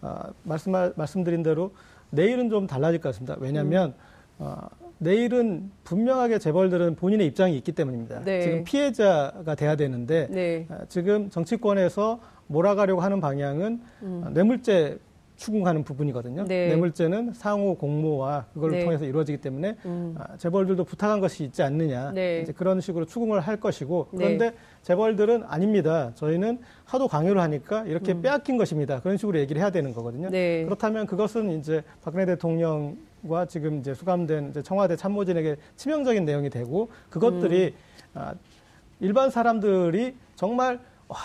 [0.00, 1.72] 아, 말씀 말씀드린 대로
[2.10, 3.36] 내일은 좀 달라질 것 같습니다.
[3.40, 3.88] 왜냐하면
[4.38, 4.44] 음.
[4.44, 4.56] 어,
[4.98, 8.20] 내일은 분명하게 재벌들은 본인의 입장이 있기 때문입니다.
[8.24, 8.42] 네.
[8.42, 10.66] 지금 피해자가 돼야 되는데 네.
[10.70, 12.20] 아, 지금 정치권에서
[12.50, 14.30] 몰아가려고 하는 방향은 음.
[14.32, 14.98] 뇌물죄
[15.36, 16.44] 추궁하는 부분이거든요.
[16.44, 16.68] 네.
[16.68, 18.84] 뇌물죄는 상호 공모와 그걸 네.
[18.84, 20.14] 통해서 이루어지기 때문에 음.
[20.18, 22.42] 아, 재벌들도 부탁한 것이 있지 않느냐 네.
[22.42, 24.18] 이제 그런 식으로 추궁을 할 것이고 네.
[24.18, 26.12] 그런데 재벌들은 아닙니다.
[26.14, 28.20] 저희는 하도 강요를 하니까 이렇게 음.
[28.20, 29.00] 빼앗긴 것입니다.
[29.00, 30.28] 그런 식으로 얘기를 해야 되는 거거든요.
[30.28, 30.62] 네.
[30.64, 32.96] 그렇다면 그것은 이제 박근혜 대통령
[33.28, 38.18] 과 지금 이제 수감된 이제 청와대 참모진에게 치명적인 내용이 되고 그것들이 음.
[38.18, 38.34] 아,
[38.98, 41.18] 일반 사람들이 정말 와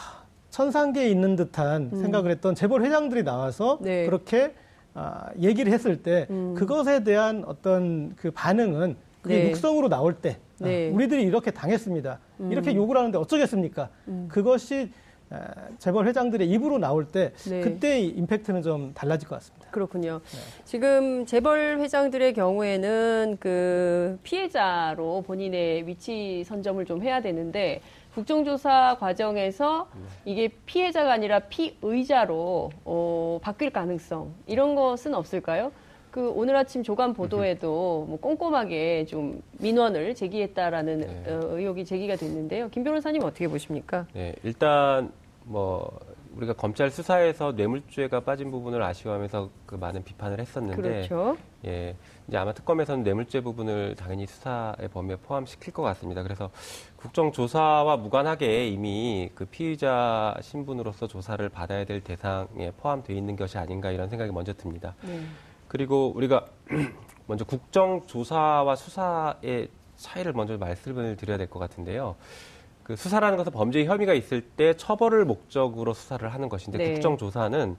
[0.56, 2.02] 천상계에 있는 듯한 음.
[2.02, 4.06] 생각을 했던 재벌 회장들이 나와서 네.
[4.06, 4.54] 그렇게
[4.94, 6.54] 아, 얘기를 했을 때 음.
[6.56, 9.50] 그것에 대한 어떤 그 반응은 그게 네.
[9.50, 10.90] 육성으로 나올 때 아, 네.
[10.92, 12.20] 우리들이 이렇게 당했습니다.
[12.40, 12.52] 음.
[12.54, 13.90] 이렇게 욕을 하는데 어쩌겠습니까?
[14.08, 14.30] 음.
[14.32, 14.92] 그것이
[15.30, 17.60] 아, 재벌 회장들의 입으로 나올 때 네.
[17.60, 19.68] 그때 임팩트는 좀 달라질 것 같습니다.
[19.72, 20.22] 그렇군요.
[20.24, 20.40] 네.
[20.64, 27.82] 지금 재벌 회장들의 경우에는 그 피해자로 본인의 위치 선점을 좀 해야 되는데
[28.16, 29.90] 국정조사 과정에서
[30.24, 35.74] 이게 피해자가 아니라 피의자로 어, 바뀔 가능성 이런 것은 없을까요?
[36.12, 41.24] 그 오늘 아침 조간 보도에도 뭐 꼼꼼하게 좀 민원을 제기했다라는 네.
[41.28, 42.70] 어, 의혹이 제기가 됐는데요.
[42.70, 44.08] 김 변호사님 어떻게 보십니까?
[44.14, 45.12] 네, 일단
[45.44, 46.00] 뭐
[46.36, 51.38] 우리가 검찰 수사에서 뇌물죄가 빠진 부분을 아쉬워하면서 그 많은 비판을 했었는데, 그렇죠.
[51.66, 51.96] 예,
[52.28, 56.24] 이제 아마 특검에서는 뇌물죄 부분을 당연히 수사의 범위에 포함시킬 것 같습니다.
[56.24, 56.50] 그래서
[56.98, 64.10] 국정조사와 무관하게 이미 그 피의자 신분으로서 조사를 받아야 될 대상에 포함되어 있는 것이 아닌가 이런
[64.10, 64.96] 생각이 먼저 듭니다.
[65.04, 65.22] 네.
[65.68, 66.46] 그리고 우리가
[67.28, 72.16] 먼저 국정조사와 수사의 차이를 먼저 말씀을 드려야 될 것 같은데요.
[72.86, 76.94] 그 수사라는 것은 범죄 혐의가 있을 때 처벌을 목적으로 수사를 하는 것인데 네.
[76.94, 77.76] 국정 조사는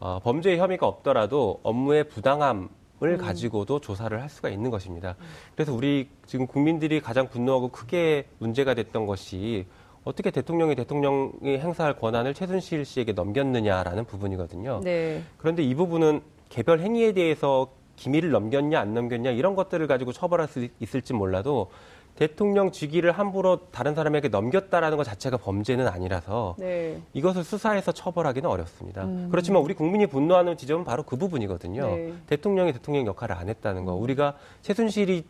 [0.00, 2.68] 어, 범죄 혐의가 없더라도 업무의 부당함을
[3.02, 3.16] 음.
[3.16, 5.16] 가지고도 조사를 할 수가 있는 것입니다.
[5.18, 5.24] 음.
[5.54, 9.64] 그래서 우리 지금 국민들이 가장 분노하고 크게 문제가 됐던 것이
[10.04, 14.82] 어떻게 대통령이 대통령이 행사할 권한을 최순실 씨에게 넘겼느냐라는 부분이거든요.
[14.84, 15.22] 네.
[15.38, 16.20] 그런데 이 부분은
[16.50, 21.70] 개별 행위에 대해서 기밀을 넘겼냐 안 넘겼냐 이런 것들을 가지고 처벌할 수 있을지 몰라도
[22.16, 27.00] 대통령 직위를 함부로 다른 사람에게 넘겼다라는 것 자체가 범죄는 아니라서 네.
[27.12, 29.04] 이것을 수사해서 처벌하기는 어렵습니다.
[29.04, 29.28] 음.
[29.30, 31.86] 그렇지만 우리 국민이 분노하는 지점은 바로 그 부분이거든요.
[31.86, 32.14] 네.
[32.26, 33.94] 대통령이 대통령 역할을 안 했다는 거.
[33.94, 35.24] 우리가 최순실이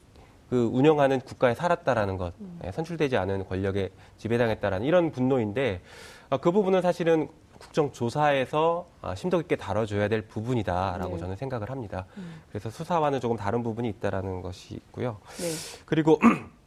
[0.51, 2.61] 그 운영하는 국가에 살았다라는 것, 음.
[2.65, 5.81] 예, 선출되지 않은 권력에 지배당했다라는 이런 분노인데
[6.29, 7.29] 아, 그 부분은 사실은
[7.59, 11.19] 국정조사에서 아, 심도 깊게 다뤄줘야 될 부분이다라고 네.
[11.19, 12.05] 저는 생각을 합니다.
[12.19, 12.43] 음.
[12.51, 15.17] 그래서 수사와는 조금 다른 부분이 있다라는 것이 있고요.
[15.39, 15.51] 네.
[15.87, 16.21] 그리고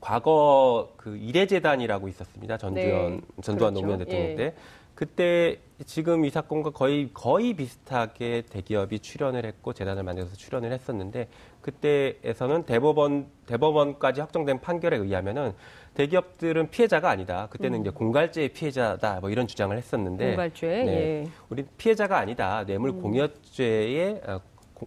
[0.00, 2.56] 과거 그 이래재단이라고 있었습니다.
[2.58, 3.20] 전두현 네.
[3.42, 3.80] 전두환 그렇죠.
[3.80, 4.36] 노무현 대통령 예.
[4.36, 4.54] 때
[4.94, 11.28] 그때 지금 이 사건과 거의 거의 비슷하게 대기업이 출연을 했고 재단을 만들어서 출연을 했었는데
[11.60, 15.52] 그때에서는 대법원 대법원까지 확정된 판결에 의하면은
[15.94, 17.48] 대기업들은 피해자가 아니다.
[17.50, 17.82] 그때는 음.
[17.82, 19.20] 이제 공갈죄의 피해자다.
[19.20, 20.66] 뭐 이런 주장을 했었는데 공갈죄.
[20.66, 20.86] 네.
[20.86, 21.28] 예.
[21.50, 22.64] 우리 피해자가 아니다.
[22.64, 23.02] 뇌물 음.
[23.02, 24.40] 공여죄의 어,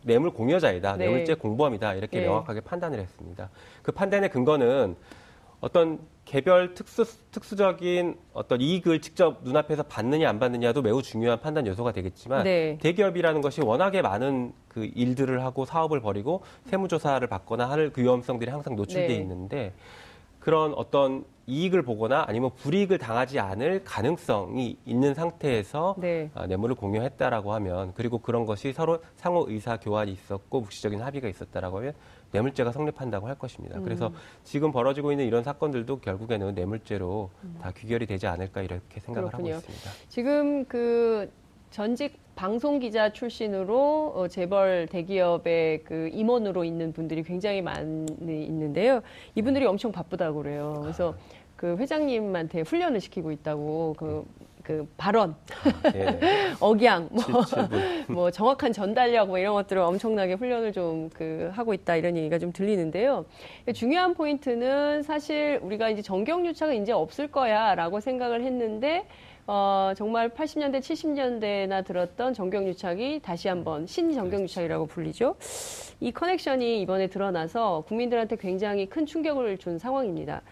[0.03, 1.05] 뇌물 공여자이다, 네.
[1.05, 2.25] 뇌물죄 공범이다 이렇게 네.
[2.25, 3.49] 명확하게 판단을 했습니다.
[3.89, 4.95] 그 판단의 근거는
[5.61, 11.91] 어떤 개별 특수 특수적인 어떤 이익을 직접 눈앞에서 받느냐 안 받느냐도 매우 중요한 판단 요소가
[11.91, 12.77] 되겠지만 네.
[12.81, 18.75] 대기업이라는 것이 워낙에 많은 그 일들을 하고 사업을 벌이고 세무조사를 받거나 할 그 위험성들이 항상
[18.75, 19.15] 노출돼 네.
[19.15, 19.73] 있는데
[20.49, 26.31] 그런 어떤 이익을 보거나 아니면 불이익을 당하지 않을 가능성이 있는 상태에서 네.
[26.33, 31.77] 아, 뇌물을 공유했다라고 하면 그리고 그런 것이 서로 상호 의사 교환이 있었고 묵시적인 합의가 있었다라고
[31.77, 31.93] 하면
[32.31, 33.77] 뇌물죄가 성립한다고 할 것입니다.
[33.77, 33.83] 음.
[33.83, 34.11] 그래서
[34.43, 37.59] 지금 벌어지고 있는 이런 사건들도 결국에는 뇌물죄로 음.
[37.61, 39.53] 다 귀결이 되지 않을까 이렇게 생각을 그렇군요.
[39.53, 39.91] 하고 있습니다.
[40.07, 41.31] 지금 그
[41.71, 49.01] 전직 방송 기자 출신으로 어, 재벌 대기업의 그 임원으로 있는 분들이 굉장히 많이 있는데요.
[49.35, 50.77] 이분들이 엄청 바쁘다고 그래요.
[50.81, 51.15] 그래서
[51.55, 54.25] 그 회장님한테 훈련을 시키고 있다고 그,
[54.63, 55.35] 그 발언,
[55.93, 56.17] 예.
[56.61, 57.23] 억양, 뭐,
[58.07, 62.53] 뭐 정확한 전달력 뭐 이런 것들을 엄청나게 훈련을 좀 그 하고 있다 이런 얘기가 좀
[62.53, 63.25] 들리는데요.
[63.73, 69.05] 중요한 포인트는 사실 우리가 이제 정경유착은 이제 없을 거야라고 생각을 했는데
[69.51, 75.35] 어, 정말 80년대, 70년대나 들었던 정경유착이 다시 한번 신정경유착이라고 불리죠.
[75.99, 80.43] 이 커넥션이 이번에 드러나서 국민들한테 굉장히 큰 충격을 준 상황입니다.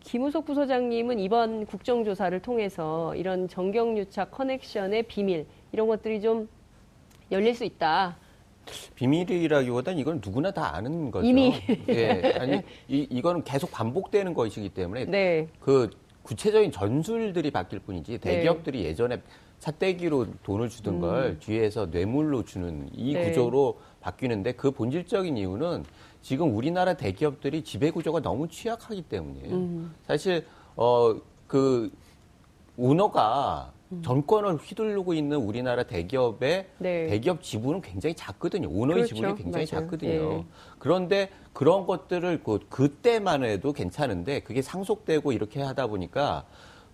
[0.00, 6.48] 김우석 부소장님은 이번 국정조사를 통해서 이런 정경유착 커넥션의 비밀 이런 것들이 좀
[7.30, 8.16] 열릴 수 있다.
[8.94, 11.26] 비밀이라기보다는 이건 누구나 다 아는 거죠.
[11.26, 11.52] 이미.
[11.90, 12.32] 예.
[12.40, 15.04] 아니, 이, 이거는 계속 반복되는 것이기 때문에.
[15.04, 15.48] 네.
[15.60, 15.90] 그
[16.28, 18.18] 구체적인 전술들이 바뀔 뿐이지 네.
[18.18, 18.90] 대기업들이 네.
[18.90, 19.22] 예전에
[19.60, 21.00] 삿대기로 돈을 주던 음.
[21.00, 23.28] 걸 뒤에서 뇌물로 주는 이 네.
[23.28, 25.84] 구조로 바뀌는데 그 본질적인 이유는
[26.20, 29.54] 지금 우리나라 대기업들이 지배 구조가 너무 취약하기 때문이에요.
[29.54, 29.94] 음.
[30.06, 30.44] 사실
[30.76, 31.90] 어그
[32.76, 34.02] 오너가 음.
[34.02, 37.06] 정권을 휘두르고 있는 우리나라 대기업의 네.
[37.06, 38.68] 대기업 지분은 굉장히 작거든요.
[38.68, 39.14] 오너의 그렇죠.
[39.14, 39.86] 지분이 굉장히 맞아요.
[39.86, 40.28] 작거든요.
[40.28, 40.44] 네.
[40.78, 46.44] 그런데 그런 것들을 그 그때만 해도 괜찮은데 그게 상속되고 이렇게 하다 보니까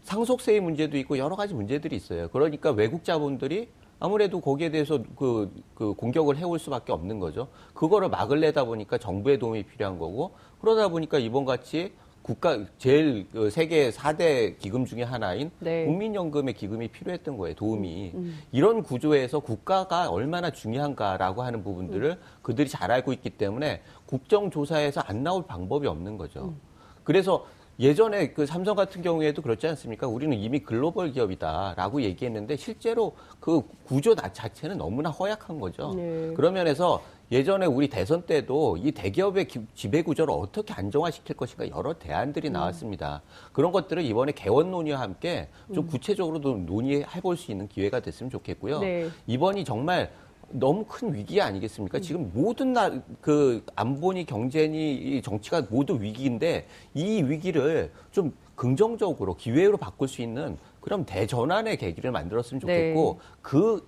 [0.02, 2.28] 상속세의 문제도 있고 여러 가지 문제들이 있어요.
[2.28, 3.68] 그러니까 외국 자본들이
[4.00, 7.48] 아무래도 거기에 대해서 그, 그 공격을 해올 수밖에 없는 거죠.
[7.72, 11.92] 그거를 막을내다 보니까 정부의 도움이 필요한 거고 그러다 보니까 이번 같이
[12.24, 15.84] 국가 제일 그 세계 4대 기금 중에 하나인 네.
[15.84, 17.54] 국민연금의 기금이 필요했던 거예요.
[17.54, 18.12] 도움이.
[18.14, 18.38] 음, 음.
[18.50, 22.16] 이런 구조에서 국가가 얼마나 중요한가라고 하는 부분들을 음.
[22.40, 26.44] 그들이 잘 알고 있기 때문에 국정조사에서 안 나올 방법이 없는 거죠.
[26.46, 26.60] 음.
[27.04, 27.46] 그래서
[27.80, 30.06] 예전에 그 삼성 같은 경우에도 그렇지 않습니까?
[30.06, 35.92] 우리는 이미 글로벌 기업이다라고 얘기했는데 실제로 그 구조 자체는 너무나 허약한 거죠.
[35.94, 36.32] 네.
[36.34, 37.02] 그런 면에서
[37.32, 42.52] 예전에 우리 대선 때도 이 대기업의 지배 구조를 어떻게 안정화시킬 것인가 여러 대안들이 음.
[42.52, 43.22] 나왔습니다.
[43.24, 43.48] 음.
[43.52, 45.88] 그런 것들을 이번에 개원 논의와 함께 좀 음.
[45.88, 48.80] 구체적으로도 논의해 볼 수 있는 기회가 됐으면 좋겠고요.
[48.80, 49.08] 네.
[49.26, 50.12] 이번이 정말
[50.50, 51.98] 너무 큰 위기 아니겠습니까?
[51.98, 52.02] 음.
[52.02, 52.90] 지금 모든 나,
[53.20, 61.04] 그 안보니 경제니 정치가 모두 위기인데 이 위기를 좀 긍정적으로 기회로 바꿀 수 있는 그런
[61.04, 63.28] 대전환의 계기를 만들었으면 좋겠고 네.
[63.42, 63.86] 그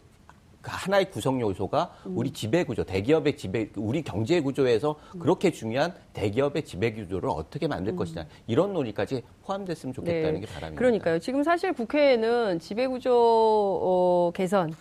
[0.68, 2.18] 하나의 구성 요소가 음.
[2.18, 5.20] 우리 지배 구조, 대기업의 지배, 우리 경제 구조에서 음.
[5.20, 7.96] 그렇게 중요한 대기업의 지배 구조를 어떻게 만들 음.
[7.96, 10.40] 것이냐 이런 논의까지 포함됐으면 좋겠다는 네.
[10.40, 10.78] 게 바람입니다.
[10.78, 11.18] 그러니까요.
[11.20, 14.74] 지금 사실 국회에는 지배 구조 어, 개선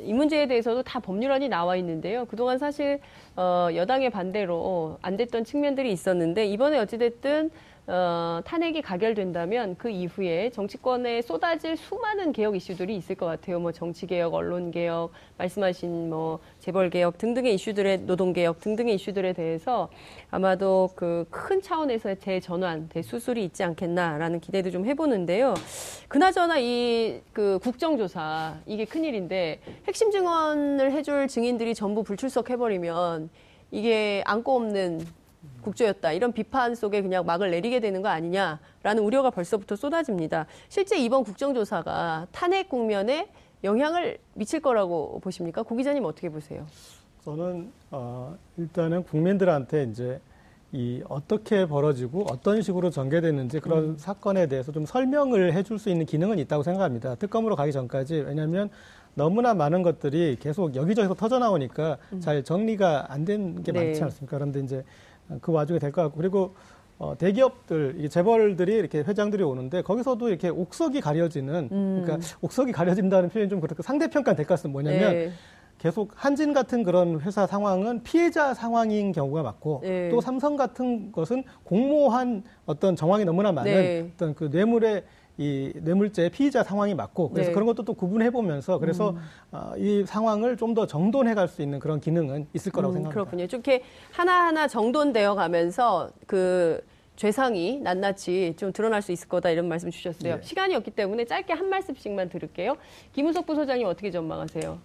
[0.00, 2.24] 이 문제에 대해서도 다 법률안이 나와 있는데요.
[2.26, 3.00] 그동안 사실
[3.36, 7.50] 어, 여당의 반대로 안 됐던 측면들이 있었는데 이번에 어찌됐든
[7.90, 13.58] 어, 탄핵이 가결된다면 그 이후에 정치권에 쏟아질 수많은 개혁 이슈들이 있을 것 같아요.
[13.60, 19.88] 뭐 정치개혁, 언론개혁, 말씀하신 뭐 재벌개혁 등등의 이슈들의 노동개혁 등등의 이슈들에 대해서
[20.30, 25.54] 아마도 그 큰 차원에서의 대전환, 대수술이 있지 않겠나라는 기대도 좀 해보는데요.
[26.08, 33.30] 그나저나 이 그 국정조사 이게 큰일인데 핵심 증언을 해줄 증인들이 전부 불출석해버리면
[33.70, 35.06] 이게 안고 없는
[35.62, 36.12] 국조였다.
[36.12, 40.46] 이런 비판 속에 그냥 막을 내리게 되는 거 아니냐라는 우려가 벌써부터 쏟아집니다.
[40.68, 43.28] 실제 이번 국정조사가 탄핵 국면에
[43.64, 45.62] 영향을 미칠 거라고 보십니까?
[45.62, 46.66] 고 기자님 어떻게 보세요?
[47.24, 50.20] 저는 어, 일단은 국민들한테 이제
[50.70, 53.96] 이 어떻게 벌어지고 어떤 식으로 전개됐는지 그런 음.
[53.98, 57.14] 사건에 대해서 좀 설명을 해줄 수 있는 기능은 있다고 생각합니다.
[57.14, 58.68] 특검으로 가기 전까지 왜냐하면
[59.14, 62.20] 너무나 많은 것들이 계속 여기저기서 터져 나오니까 음.
[62.20, 63.84] 잘 정리가 안 된게 네.
[63.86, 64.36] 많지 않습니까?
[64.36, 64.84] 그런데 이제
[65.40, 66.54] 그 와중에 될 것 같고 그리고
[66.98, 72.02] 어, 대기업들, 재벌들이 이렇게 회장들이 오는데 거기서도 이렇게 옥석이 가려지는 음.
[72.04, 74.72] 그러니까 옥석이 가려진다는 표현이 좀 그렇고 상대평가 될 것 같습니다.
[74.72, 75.30] 뭐냐면 네.
[75.78, 80.08] 계속 한진 같은 그런 회사 상황은 피해자 상황인 경우가 많고 네.
[80.10, 84.10] 또 삼성 같은 것은 공모한 어떤 정황이 너무나 많은 네.
[84.14, 85.04] 어떤 그 뇌물의
[85.38, 87.54] 이 뇌물죄 피의자 상황이 맞고 그래서 네.
[87.54, 89.16] 그런 것도 또 구분해 보면서 그래서 음.
[89.52, 93.14] 어, 이 상황을 좀 더 정돈해 갈 수 있는 그런 기능은 있을 거라고 음, 생각합니다.
[93.24, 93.44] 그렇군요.
[93.44, 93.82] 이렇게
[94.12, 96.84] 하나하나 정돈되어 가면서 그
[97.16, 100.36] 죄상이 낱낱이 좀 드러날 수 있을 거다 이런 말씀 주셨어요.
[100.36, 100.42] 네.
[100.42, 102.76] 시간이 없기 때문에 짧게 한 말씀씩만 들을게요.
[103.14, 104.78] 김우석 부소장님 어떻게 전망하세요?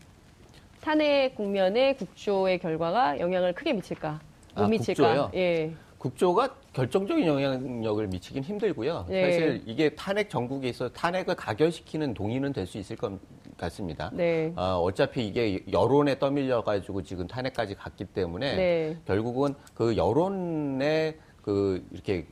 [0.81, 4.19] 탄핵 국면에 국조의 결과가 영향을 크게 미칠까?
[4.55, 5.03] 못 아, 미칠까?
[5.03, 5.31] 국조요?
[5.35, 5.73] 예.
[6.03, 9.05] 국조가 결정적인 영향력을 미치긴 힘들고요.
[9.07, 9.23] 네.
[9.23, 13.13] 사실 이게 탄핵 전국에 있어 탄핵을 가결시키는 동의는 될 수 있을 것
[13.57, 14.09] 같습니다.
[14.13, 14.51] 네.
[14.57, 18.97] 어, 어차피 이게 여론에 떠밀려 가지고 지금 탄핵까지 갔기 때문에 네.
[19.05, 22.25] 결국은 그 여론에 그 이렇게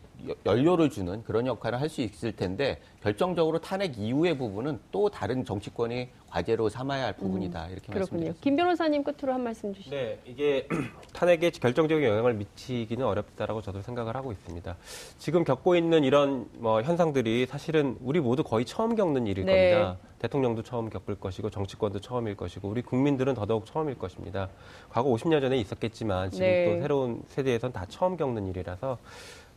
[0.45, 6.07] 연료를 주는 그런 역할을 할 수 있을 텐데 결정적으로 탄핵 이후의 부분은 또 다른 정치권이
[6.29, 8.37] 과제로 삼아야 할 부분이다 음, 이렇게 말씀드립니다.
[8.39, 9.93] 김 변호사님 끝으로 한 말씀 주시죠.
[9.93, 10.67] 네, 이게
[11.11, 14.77] 탄핵에 결정적인 영향을 미치기는 어렵다라고 저도 생각을 하고 있습니다.
[15.17, 19.73] 지금 겪고 있는 이런 뭐 현상들이 사실은 우리 모두 거의 처음 겪는 일일 네.
[19.73, 19.97] 겁니다.
[20.19, 24.47] 대통령도 처음 겪을 것이고 정치권도 처음일 것이고 우리 국민들은 더더욱 처음일 것입니다.
[24.89, 26.65] 과거 50년 전에 있었겠지만 지금 네.
[26.65, 28.99] 또 새로운 세대에선 다 처음 겪는 일이라서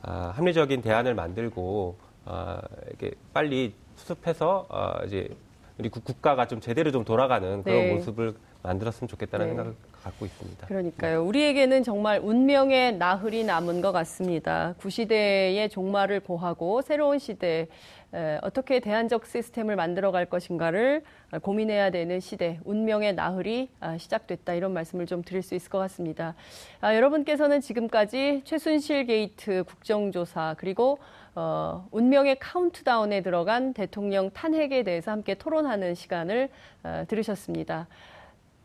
[0.06, 1.96] 아, 합리적인 대안을 만들고
[2.26, 2.60] 아,
[2.92, 5.34] 이게 빨리 수습해서 아, 이제
[5.78, 7.94] 우리 국가가 좀 제대로 좀 돌아가는 그런 네.
[7.94, 9.50] 모습을 만들었으면 좋겠다는 네.
[9.50, 9.74] 생각을
[10.04, 10.66] 갖고 있습니다.
[10.66, 11.24] 그러니까요.
[11.24, 14.74] 우리에게는 정말 운명의 나흘이 남은 것 같습니다.
[14.78, 17.68] 구시대의 종말을 고하고 새로운 시대
[18.12, 21.02] 에, 어떻게 대안적 시스템을 만들어 갈 것인가를
[21.42, 26.34] 고민해야 되는 시대, 운명의 나흘이 아, 시작됐다 이런 말씀을 좀 드릴 수 있을 것 같습니다.
[26.80, 30.98] 아, 여러분께서는 지금까지 최순실 게이트 국정조사 그리고
[31.34, 36.50] 어, 운명의 카운트다운에 들어간 대통령 탄핵에 대해서 함께 토론하는 시간을
[36.84, 37.88] 어, 들으셨습니다.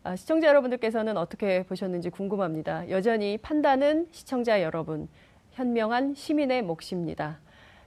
[0.02, 2.88] 아, 시청자 여러분들께서는 어떻게 보셨는지 궁금합니다.
[2.88, 5.08] 여전히 판단은 시청자 여러분,
[5.50, 7.38] 현명한 시민의 몫입니다.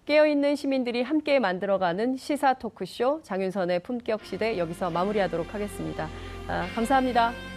[0.05, 6.07] 깨어있는 시민들이 함께 만들어가는 시사 토크쇼 장윤선의 품격 시대 여기서 마무리하도록 하겠습니다.
[6.47, 7.52] 아, 감사합니다.